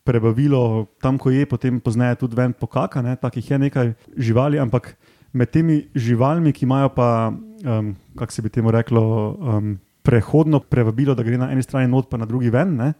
prebavilo 0.00 0.88
tam, 1.04 1.18
ko 1.20 1.28
je, 1.28 1.44
potem 1.44 1.76
pozneje 1.84 2.22
tudi 2.22 2.38
ven 2.38 2.54
pokaka, 2.56 3.02
ne, 3.04 3.12
takih 3.20 3.50
je 3.50 3.58
nekaj 3.60 3.92
živali, 4.16 4.56
ampak 4.56 4.94
med 5.36 5.52
temi 5.52 5.82
živalmi, 5.92 6.54
ki 6.56 6.64
imajo 6.64 6.88
pa, 6.96 7.08
um, 7.28 7.92
kako 8.16 8.32
se 8.32 8.42
bi 8.42 8.52
temu 8.54 8.72
reklo, 8.72 9.04
um, 9.36 9.74
prehodno 10.00 10.62
prebavilo, 10.64 11.12
da 11.12 11.26
gre 11.26 11.36
na 11.36 11.50
eni 11.52 11.62
strani 11.62 11.92
not, 11.92 12.08
pa 12.08 12.16
na 12.16 12.24
drugi 12.24 12.48
ven, 12.48 12.72
ne, 12.80 12.94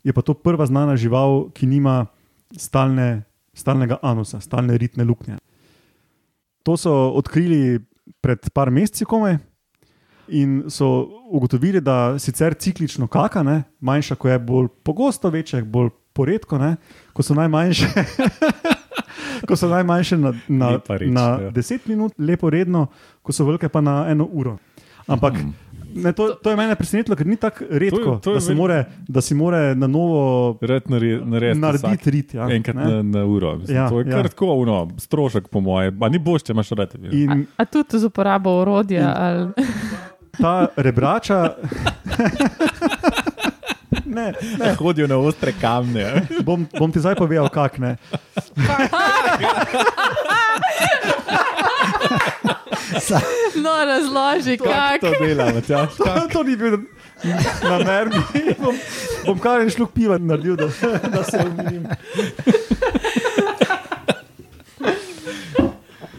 je 0.00 0.14
pa 0.16 0.24
to 0.24 0.32
prva 0.32 0.64
znana 0.64 0.96
žival, 0.96 1.50
ki 1.52 1.68
nima 1.68 2.06
stalne, 2.56 3.26
stalnega 3.52 4.00
anusa, 4.00 4.40
stalne 4.40 4.80
ritne 4.80 5.04
luknje. 5.04 5.36
To 6.64 6.80
so 6.80 6.94
odkrili 7.20 7.82
pred 8.24 8.48
par 8.56 8.72
meseci, 8.72 9.04
komaj. 9.04 9.36
In 10.30 10.64
so 10.68 10.86
ugotovili, 11.30 11.80
da 11.80 12.18
sicer 12.18 12.54
ciklično 12.54 13.06
kaka, 13.06 13.42
ne, 13.42 13.62
manjša, 13.80 14.14
ko 14.14 14.28
je 14.28 14.38
bolj 14.38 14.68
pogosto, 14.82 15.30
večja, 15.30 15.64
bolj 15.64 15.88
poredko, 16.12 16.58
ne, 16.58 16.76
ko 17.12 17.22
so 17.22 17.34
najmanjše. 17.34 17.86
Ko 19.46 19.56
so 19.56 19.68
najmanjše 19.68 20.16
na, 20.16 20.32
na, 20.48 20.80
reč, 20.88 21.10
na 21.10 21.20
ja. 21.20 21.50
10 21.50 21.78
minut, 21.86 22.12
lepo 22.18 22.50
redno, 22.50 22.86
ko 23.22 23.32
so 23.32 23.44
velike 23.44 23.68
pa 23.68 23.80
na 23.80 24.06
eno 24.08 24.24
uro. 24.26 24.56
Ampak 25.06 25.32
Mhm. 25.34 25.52
ne, 25.94 26.12
to, 26.12 26.34
to 26.34 26.50
je 26.50 26.56
mene 26.56 26.74
presenetilo, 26.74 27.16
ker 27.16 27.26
ni 27.26 27.36
tako 27.36 27.64
redko, 27.70 28.18
to 28.18 28.30
je 28.30 28.34
da, 28.34 28.40
se 28.40 28.54
more, 28.54 28.78
da 29.08 29.20
si 29.20 29.34
more 29.34 29.74
na 29.74 29.86
novo 29.86 30.58
narediti 30.60 31.20
narediti 31.54 32.10
rit. 32.10 32.34
Ja, 32.34 32.50
enkrat 32.50 32.76
ne. 32.76 32.84
na, 32.86 33.02
na 33.02 33.24
uro. 33.24 33.56
Mislim, 33.56 33.76
Ja, 33.76 33.82
ja, 33.82 33.88
to 33.88 34.00
je 34.00 34.06
ja. 34.06 34.12
kar 34.12 34.28
tako, 34.28 34.52
uno, 34.54 34.88
strošek, 34.98 35.48
po 35.48 35.60
moje. 35.60 35.92
A 36.00 36.08
ni 36.08 36.18
boš, 36.18 36.42
če 36.42 36.52
imaš 36.52 36.70
rad. 36.70 36.94
A, 36.94 37.08
In 37.12 37.46
a 37.56 37.64
tudi 37.64 37.98
z 37.98 38.04
uporabo 38.04 38.50
orodja. 38.50 39.14
Ali... 39.16 39.48
ta 40.40 40.68
rebrača. 40.76 41.54
ne, 44.18 44.32
ne, 44.58 44.74
Hodijo 44.74 45.06
na 45.06 45.16
ostre 45.16 45.52
kamne. 45.60 46.26
bom, 46.44 46.66
bom 46.78 46.92
ti 46.92 47.00
zdaj 47.00 47.14
povedal, 47.14 47.48
kak 47.48 47.78
ne. 47.78 47.96
No, 53.62 53.84
razloži, 53.84 54.56
kako. 54.56 55.06
To 55.06 55.24
dela, 55.24 55.52
Matjaž. 55.54 55.96
To, 55.96 56.28
to 56.32 56.42
ni 56.42 56.56
bil 56.56 56.78
namen, 57.62 58.12
bom, 58.60 58.76
bom 59.26 59.38
kar 59.38 59.62
en 59.64 59.70
šluk 59.70 59.92
piva 59.94 60.18
naredil, 60.18 60.56
da, 60.56 60.68
da 61.08 61.24
se 61.24 61.40
umirim. 61.42 61.88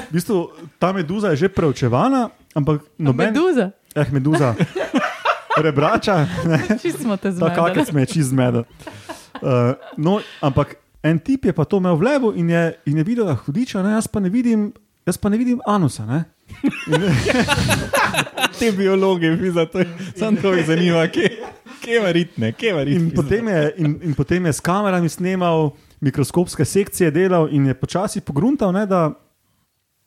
V 0.09 0.11
bistvu, 0.11 0.49
ta 0.81 0.91
meduza 0.93 1.29
je 1.35 1.45
že 1.45 1.49
preučevana, 1.53 2.29
ampak 2.57 2.81
noben. 2.97 3.29
Meduza, 3.29 3.71
Eh, 3.95 4.05
meduza. 4.11 4.55
Rebrača, 5.57 6.27
ne, 6.45 6.77
čisto 6.81 7.03
smo 7.03 7.17
te 7.17 7.31
ta 7.39 7.55
kakec 7.55 7.89
zmedli. 7.89 7.93
me 7.93 8.01
je 8.01 8.05
čist 8.05 8.29
zmedel. 8.29 8.63
Uh, 9.41 9.73
no, 9.97 10.19
ampak 10.41 10.75
en 11.03 11.19
tip 11.19 11.45
je 11.45 11.53
pa 11.53 11.65
to 11.65 11.77
imel 11.77 11.95
v 11.95 12.01
levu 12.01 12.33
in 12.35 12.49
je, 12.49 12.73
in 12.85 12.97
je 12.97 13.03
videl, 13.03 13.25
da 13.25 13.31
je 13.31 13.43
hudiča, 13.45 13.83
ne, 13.83 13.91
jaz 13.97 14.07
pa 14.07 14.19
ne 14.19 14.29
vidim, 14.29 14.71
jaz 15.05 15.17
pa 15.17 15.29
ne 15.29 15.37
vidim 15.37 15.59
anusa. 15.67 16.05
Ne. 16.05 16.23
Te 18.59 18.71
biologe, 18.71 19.29
vi 19.29 19.51
za 19.51 19.65
to, 19.65 19.79
samo 20.15 20.41
to 20.41 20.53
jih 20.53 20.65
zanima, 20.65 21.07
kje, 21.07 21.29
kje 21.81 21.99
varitne, 21.99 22.51
kje 22.51 22.69
In 22.69 22.75
varitne. 22.75 23.15
potem, 23.15 23.47
je, 23.47 23.73
in, 23.77 23.99
in 24.03 24.13
potem 24.13 24.45
je 24.45 24.53
s 24.53 24.59
kamerami 24.59 25.09
snemal, 25.09 25.71
mikroskopske 26.01 26.65
sekcije 26.65 27.11
delal 27.11 27.47
in 27.51 27.67
je 27.67 27.73
počasi 27.73 28.21
pogruntal, 28.21 28.71
ne, 28.71 28.85
da 28.85 29.09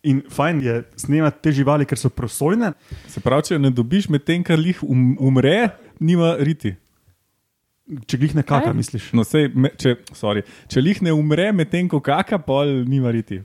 in 0.02 0.22
fajn 0.30 0.60
je 0.62 0.76
snemati 0.96 1.42
te 1.42 1.52
živali, 1.54 1.86
ker 1.86 1.98
so 1.98 2.10
prosojne. 2.10 2.72
Se 3.10 3.22
pravi, 3.22 3.52
če 3.52 3.58
ne 3.62 3.70
dobiš 3.74 4.08
med 4.10 4.24
tem, 4.26 4.42
kar 4.46 4.60
jih 4.60 4.82
um, 4.82 5.12
umre, 5.22 5.72
nima 6.02 6.34
riti. 6.42 6.74
Če 8.08 8.18
jih 8.18 8.34
ne 8.38 8.44
kaka, 8.46 8.70
Kaj? 8.70 8.76
misliš. 8.78 9.08
No, 9.16 9.24
sej, 9.26 9.50
me, 9.54 9.72
če, 9.78 9.96
sorry, 10.16 10.44
če 10.70 10.82
jih 10.82 11.02
ne 11.06 11.14
umre 11.14 11.50
med 11.54 11.70
tem, 11.70 11.88
ko 11.90 12.02
kaka, 12.02 12.40
pol 12.42 12.82
nima 12.88 13.12
riti. 13.14 13.42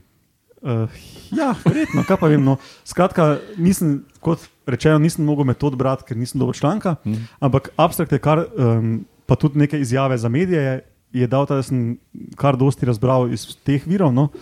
Uh, 0.58 0.90
ja, 1.30 1.52
verjetno, 1.62 2.02
kaj 2.06 2.18
pa 2.18 2.30
vem. 2.30 2.42
No. 2.42 2.56
Skratka, 2.88 3.36
nisem, 3.62 4.00
kot 4.24 4.42
rečeno, 4.66 4.98
nisem 5.02 5.26
mogel 5.26 5.46
metod 5.46 5.76
brati, 5.78 6.08
ker 6.08 6.18
nisem 6.18 6.40
dober 6.42 6.56
članka, 6.58 6.96
mm. 7.04 7.28
ampak 7.46 7.70
abstrakt 7.78 8.14
je 8.14 8.22
kar, 8.22 8.42
um, 8.58 8.96
pa 9.30 9.38
tudi 9.38 9.60
neke 9.62 9.78
izjave 9.78 10.18
za 10.18 10.30
medije 10.32 10.62
je, 10.64 10.78
je 11.22 11.28
dal, 11.30 11.46
da 11.46 11.60
sem 11.62 11.92
kar 12.38 12.58
dosti 12.58 12.88
razbral 12.88 13.30
iz 13.32 13.46
teh 13.62 13.86
virov. 13.86 14.10
No. 14.16 14.32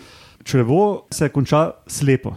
Črevo 0.46 1.06
se 1.10 1.28
konča 1.34 1.70
slepo, 1.90 2.36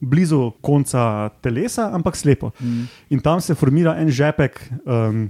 blizu 0.00 0.50
konca 0.64 1.28
telesa, 1.44 1.90
ampak 1.92 2.16
slepo. 2.16 2.52
Mm. 2.60 2.86
In 3.10 3.20
tam 3.20 3.40
se 3.40 3.54
formira 3.54 3.98
en 4.00 4.08
žepek 4.08 4.62
um, 4.84 5.26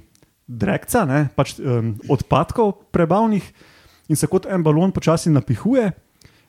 drekca, 0.46 1.04
ne, 1.10 1.24
pač, 1.34 1.56
um, 1.58 1.96
odpadkov 2.08 2.76
prebavnih, 2.94 3.46
in 4.10 4.18
se 4.18 4.30
kot 4.30 4.46
en 4.46 4.62
balon 4.62 4.94
počasi 4.94 5.30
napihuje. 5.30 5.90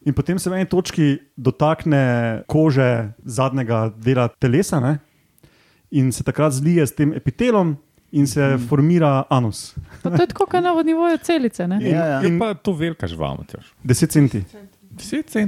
In 0.06 0.14
potem 0.18 0.40
se 0.42 0.50
v 0.50 0.58
eni 0.58 0.66
točki 0.66 1.14
dotakne 1.38 2.42
kože 2.50 3.14
zadnjega 3.22 3.92
dela 4.02 4.30
telesa, 4.42 4.80
ne? 4.82 4.98
in 5.92 6.12
se 6.12 6.24
takrat 6.24 6.54
zlije 6.56 6.88
s 6.88 6.96
tem 6.96 7.14
epitelom, 7.14 7.76
in 8.12 8.28
se 8.28 8.42
mm. 8.42 8.68
formira 8.68 9.24
anus. 9.30 9.76
Pa 10.04 10.10
to 10.10 10.24
je 10.24 10.28
tako, 10.28 10.46
kot 10.46 10.64
na 10.64 10.84
nivoju 10.84 11.18
celice. 11.24 11.68
Ne? 11.68 11.80
Ja, 11.84 12.06
ja. 12.06 12.20
Je 12.22 12.40
pa 12.40 12.54
to 12.54 12.74
velika 12.74 13.08
Matjaž. 13.08 13.66
10 13.84 14.10
centi. 14.10 14.40
10 14.40 14.52
cent. 14.52 14.81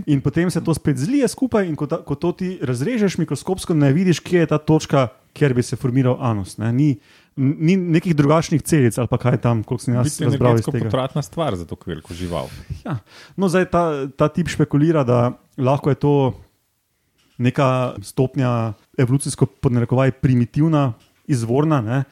In 0.07 0.21
potem 0.21 0.51
se 0.51 0.61
to 0.63 0.73
spet 0.73 0.97
zlije 0.97 1.27
skupaj, 1.27 1.67
in 1.69 1.75
ko, 1.79 1.87
ta, 1.87 2.01
ko 2.03 2.15
to 2.15 2.31
ti 2.31 2.57
razrežeš 2.61 3.17
mikroskopsko, 3.21 3.73
ne 3.73 3.91
vidiš, 3.93 4.19
kje 4.23 4.45
je 4.45 4.51
ta 4.53 4.57
točka, 4.57 5.07
kjer 5.33 5.53
bi 5.53 5.63
se 5.63 5.75
formiral 5.79 6.17
anus. 6.19 6.57
Ne? 6.57 6.73
Ni, 6.73 6.89
ni 7.35 7.77
nekih 7.77 8.15
drugačnih 8.15 8.61
celic 8.61 8.97
ali 8.97 9.19
kaj 9.19 9.39
tam, 9.41 9.63
kot 9.65 9.81
sem 9.81 9.95
jaz 9.97 10.19
razbral 10.21 10.29
iz 10.29 10.39
energetsko 10.39 10.71
tega. 10.75 10.89
potratna 10.89 11.21
stvar 11.25 11.57
za 11.57 11.65
to 11.65 11.77
veliko 11.85 12.13
žival. 12.13 12.49
Ja. 12.85 12.99
No, 13.35 13.49
zdaj 13.49 13.69
ta, 13.71 13.83
ta 14.17 14.27
tip 14.29 14.51
špekulira, 14.51 15.05
da 15.07 15.33
lahko 15.57 15.89
je 15.93 15.95
to 15.95 16.15
neka 17.37 17.95
stopnja 18.01 18.73
evolucijsko 18.97 19.45
podnarekovaj 19.45 20.11
primitivna, 20.21 20.93
izvorna, 21.27 21.81
ne, 21.81 22.03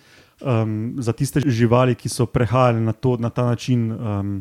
um, 0.41 0.95
za 0.97 1.13
tiste 1.13 1.43
živali, 1.45 1.95
ki 1.95 2.09
so 2.09 2.25
prehajali 2.25 2.81
na, 2.81 2.93
to, 2.93 3.17
na 3.19 3.29
ta 3.29 3.45
način 3.45 3.91
um, 3.91 4.31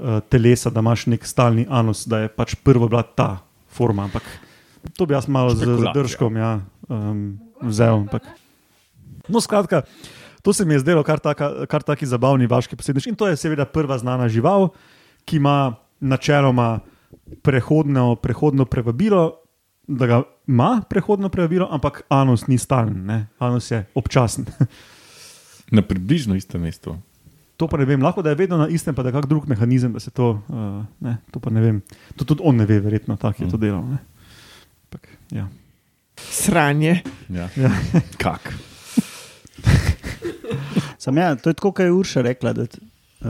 uh, 0.00 0.20
telesa, 0.32 0.72
da 0.72 0.80
imaš 0.80 1.06
nek 1.12 1.26
stalni 1.28 1.66
anus, 1.68 2.06
da 2.08 2.24
je 2.24 2.32
pač 2.32 2.56
prvo 2.64 2.88
bila 2.88 3.02
ta 3.04 3.44
forma. 3.68 4.08
Ampak 4.08 4.24
to 4.96 5.06
bi 5.06 5.14
jaz 5.14 5.28
malo 5.28 5.54
z 5.54 5.68
zadržkom 5.68 6.36
ja, 6.36 6.60
um, 6.88 7.38
vzel. 7.62 8.06
Ampak. 8.06 8.24
No, 9.28 9.40
skratka. 9.40 9.84
To 10.42 10.52
se 10.56 10.64
mi 10.64 10.74
je 10.74 10.80
zdelo 10.80 11.04
kar, 11.04 11.20
taka, 11.20 11.66
kar 11.68 11.84
taki 11.84 12.08
zabavni 12.08 12.48
vaški 12.48 12.76
posebnež. 12.76 13.10
In 13.12 13.18
to 13.18 13.28
je 13.28 13.36
seveda 13.36 13.68
prva 13.68 13.98
znana 14.00 14.28
žival, 14.28 14.70
ki 15.28 15.36
ima 15.36 15.76
načeloma 16.00 16.80
prehodno, 17.44 18.16
prehodno 18.16 18.64
prevabilo, 18.64 19.36
da 19.84 20.06
ga 20.06 20.22
ima 20.48 20.82
prehodno 20.88 21.28
prevabilo, 21.28 21.68
ampak 21.70 22.02
anus 22.08 22.46
ni 22.46 22.58
stalen, 22.58 23.04
ne? 23.06 23.26
anus 23.38 23.70
je 23.70 23.84
občasen. 23.94 24.46
Na 25.76 25.82
približno 25.82 26.34
istem 26.34 26.62
mestu. 26.62 26.96
To 27.60 27.68
pa 27.68 27.76
ne 27.76 27.84
vem, 27.84 28.00
lahko 28.00 28.22
da 28.24 28.32
je 28.32 28.38
vedno 28.40 28.56
na 28.56 28.68
istem, 28.72 28.94
pa 28.96 29.02
da 29.04 29.10
je 29.10 29.18
kak 29.18 29.26
drug 29.28 29.48
mehanizem, 29.48 29.92
da 29.92 30.00
se 30.00 30.10
to, 30.10 30.30
uh, 30.48 30.84
ne, 31.04 31.16
to 31.30 31.40
pa 31.44 31.50
ne 31.52 31.60
vem. 31.60 31.82
To 32.16 32.24
tudi 32.24 32.40
on 32.44 32.56
ne 32.56 32.64
ve, 32.66 32.78
verjetno, 32.80 33.16
tako 33.20 33.44
je 33.44 33.50
to 33.50 33.60
delal. 33.60 33.84
ne. 33.84 33.98
Ampak, 34.88 35.08
ja. 35.30 35.48
Sranje. 36.16 37.02
Ja. 37.28 37.48
Ja. 37.56 37.70
Kak? 38.22 38.54
Sam, 41.02 41.16
ja, 41.16 41.34
to 41.36 41.50
je 41.50 41.54
tako, 41.54 41.72
kot 41.72 41.84
je 41.84 41.92
Urša 41.92 42.22
rekla. 42.22 42.52
Da, 42.56 42.62
uh, 42.62 43.28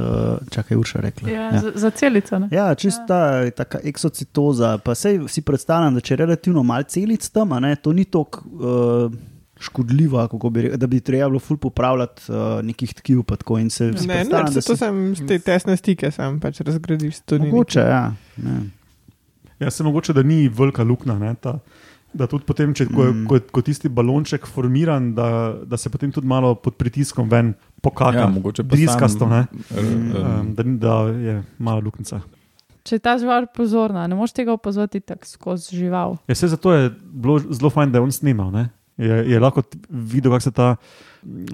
čakaj, 0.50 0.76
Urša 0.76 1.00
rekla. 1.00 1.30
Ja, 1.30 1.50
ja. 1.50 1.60
Za, 1.60 1.72
za 1.74 1.90
celico. 1.90 2.38
Ne? 2.38 2.48
Ja, 2.54 2.74
čista 2.74 3.18
ja. 3.42 3.50
taka 3.50 3.82
eksocitoza. 3.84 4.76
Pa 4.78 4.94
sej 4.94 5.24
si 5.28 5.42
predstavljam, 5.42 5.98
da 5.98 6.00
če 6.00 6.14
je 6.14 6.22
relativno 6.22 6.62
malo 6.62 6.86
celic 6.86 7.28
tam, 7.34 7.52
a 7.52 7.60
ne, 7.60 7.74
to 7.76 7.92
ni 7.92 8.06
tako 8.06 8.46
uh, 8.46 9.18
škodljivo, 9.61 10.29
kako 10.29 10.51
bi 10.51 10.62
rekel, 10.62 10.79
da 10.79 10.87
bi 10.87 11.01
treba 11.01 11.29
bilo 11.29 11.38
ful 11.38 11.57
popravljati 11.57 12.23
uh, 12.29 12.37
nekih 12.62 12.94
tkiv. 12.94 13.23
tako 13.23 13.59
in 13.59 13.70
se 13.70 13.92
si 13.92 14.07
Ne, 14.07 14.14
ne, 14.16 14.25
da 14.25 14.44
to 14.46 14.61
se- 14.62 14.77
sem 14.77 15.14
z 15.16 15.27
te 15.27 15.38
tesne 15.38 15.77
stike, 15.77 16.11
sam 16.11 16.40
pač 16.40 16.61
razgradiš. 16.61 17.20
To 17.20 17.38
ni 17.38 17.46
Mogoče, 17.46 17.81
ja. 17.81 18.12
Ne. 18.37 18.61
Ja, 19.59 19.70
se 19.70 19.85
mogoče, 19.85 20.12
da 20.12 20.23
ni 20.23 20.49
velika 20.49 20.83
luknja. 20.83 21.14
Ne, 21.14 21.35
ta, 21.35 21.59
da 22.12 22.27
tudi 22.27 22.44
potem, 22.44 22.75
če, 22.75 22.87
ko, 22.87 23.05
Mm. 23.05 23.27
ko, 23.27 23.38
ko 23.53 23.62
tisti 23.62 23.88
balonček 23.88 24.46
formiran, 24.46 25.14
da, 25.14 25.29
da 25.64 25.77
se 25.77 25.90
potem 25.90 26.12
tudi 26.12 26.27
malo 26.27 26.55
pod 26.55 26.75
pritiskom 26.75 27.29
ven 27.29 27.53
pokaka. 27.83 28.18
Ja, 28.18 28.27
mogoče 28.29 28.64
sam, 28.88 29.29
ne, 29.29 29.46
um, 29.70 30.12
um, 30.40 30.55
da, 30.55 30.62
da 30.64 30.94
je 31.11 31.42
malo 31.59 31.81
luknjica. 31.81 32.20
Če 32.83 32.94
je 32.94 33.01
ta 33.01 33.18
žival 33.18 33.46
pozorna, 33.46 34.07
ne 34.07 34.16
moreš 34.16 34.33
tega 34.33 34.53
opaziti 34.53 35.01
tako 35.01 35.27
skozi 35.27 35.77
žival. 35.77 36.16
Ja, 36.27 36.35
vse 36.35 36.49
zato 36.49 36.73
je 36.73 36.90
bilo 37.03 37.38
zelo 37.38 37.70
fajn, 37.70 37.92
da 37.92 37.99
je 37.99 38.03
on 38.03 38.12
snimal. 38.12 38.51
Ne? 38.51 38.70
Je, 39.00 39.24
je 39.26 39.40
lahko 39.40 39.62
videl, 39.88 40.30
kako 40.30 40.40
se 40.42 40.50
ta 40.52 40.76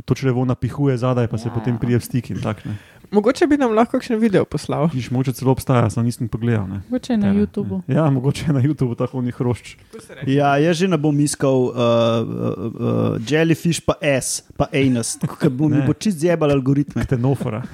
to 0.04 0.14
črevo 0.14 0.44
napihuje 0.44 0.94
zadaj, 0.96 1.26
pa 1.26 1.38
se 1.38 1.48
Ja, 1.48 1.54
potem 1.54 1.74
ja. 1.74 1.78
prije 1.78 2.00
stik. 2.00 2.30
in 2.30 2.38
tak, 2.38 2.64
ne. 2.64 2.74
Mogoče 3.06 3.46
bi 3.46 3.56
nam 3.56 3.70
lahko 3.70 3.92
kakšen 3.92 4.18
video 4.18 4.44
poslal. 4.44 4.86
Vidiš, 4.86 5.10
mogoče 5.10 5.32
celo 5.32 5.52
obstaja, 5.52 5.90
sem 5.90 6.04
nisem 6.04 6.28
pogledal. 6.28 6.66
Ne. 6.66 6.80
Mogoče 6.84 7.12
je 7.12 7.16
na 7.16 7.26
Tele, 7.26 7.38
YouTubu. 7.40 7.82
ne. 7.86 7.94
Ja, 7.94 8.10
mogoče 8.10 8.44
je 8.46 8.52
na 8.52 8.60
YouTubu 8.60 8.96
tako 8.96 9.20
ni 9.22 9.30
hrošč. 9.30 9.76
Ja, 10.26 10.56
jaz 10.58 10.76
že 10.76 10.88
ne 10.88 10.98
bom 10.98 11.14
iskal 11.20 11.50
uh, 11.50 11.70
uh, 11.70 11.74
uh, 11.74 13.22
jellyfish, 13.22 13.80
pa 13.80 13.94
S, 14.02 14.42
pa 14.56 14.66
anus, 14.72 15.18
ker 15.38 15.50
bo 15.50 15.68
mi 15.68 15.82
bo 15.82 15.94
čist 15.94 16.18
zjebal 16.18 16.50
algoritme. 16.50 17.02
Ktenofora. 17.02 17.62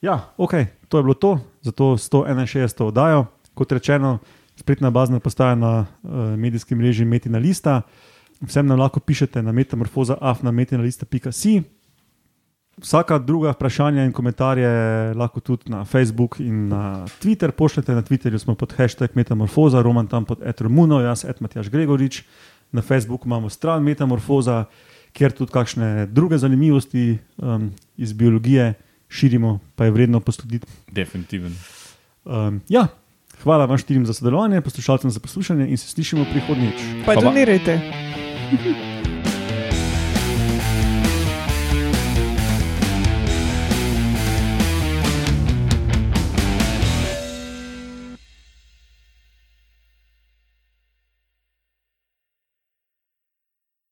ja, 0.00 0.32
ok, 0.36 0.52
to 0.88 0.98
je 0.98 1.02
bilo 1.02 1.14
to, 1.14 1.38
za 1.60 1.72
to 1.72 1.84
161. 1.96 2.84
oddajo. 2.84 3.26
Kot 3.54 3.72
rečeno, 3.72 4.18
spletna 4.56 4.90
bazna 4.90 5.20
postaja 5.20 5.54
na 5.54 5.86
uh, 6.02 6.10
medijskem 6.38 6.78
mreži 6.78 7.04
Metina 7.04 7.38
Lista. 7.38 7.82
Vsem 8.40 8.66
nam 8.66 8.80
lahko 8.80 9.00
pišete 9.00 9.42
na 9.42 9.52
metamorfoza 9.52 10.16
afnametinalista.si. 10.20 11.62
Vsaka 12.76 13.18
druga 13.18 13.54
vprašanja 13.56 14.04
in 14.04 14.12
komentarje 14.12 14.68
lahko 15.14 15.40
tudi 15.40 15.70
na 15.72 15.84
Facebook 15.84 16.40
in 16.40 16.68
na 16.68 17.06
Twitter 17.22 17.50
pošljete. 17.50 17.94
Na 17.94 18.02
Twitterju 18.02 18.38
smo 18.38 18.54
pod 18.54 18.72
hashtag 18.76 19.10
Metamorfoza, 19.14 19.82
Roman 19.82 20.06
tam 20.06 20.24
pod 20.24 20.42
Etromuno, 20.44 21.00
jaz 21.00 21.24
Edmatjaš 21.24 21.70
Gregorič. 21.70 22.22
Na 22.72 22.82
Facebooku 22.82 23.28
imamo 23.28 23.48
stran 23.48 23.82
Metamorfoza, 23.82 24.64
kjer 25.12 25.32
tudi 25.32 25.52
kakšne 25.52 26.06
druge 26.06 26.38
zanimivosti 26.38 27.18
um, 27.36 27.70
iz 27.96 28.12
biologije 28.12 28.74
širimo, 29.08 29.58
pa 29.76 29.84
je 29.84 29.90
vredno 29.90 30.20
posoditi. 30.20 30.66
Definitivno. 30.92 31.50
Um, 32.24 32.60
ja, 32.68 32.86
hvala 33.42 33.64
vam 33.64 33.78
štirim 33.78 34.06
za 34.06 34.12
sodelovanje, 34.12 34.60
poslušalcem 34.60 35.10
za 35.10 35.20
poslušanje 35.20 35.68
in 35.68 35.76
se 35.76 35.88
slišimo 35.88 36.24
prihodnjič. 36.24 36.74
Pa 37.06 37.06
Pa 37.06 37.14
ba- 37.14 37.20
donirajte. 37.22 37.80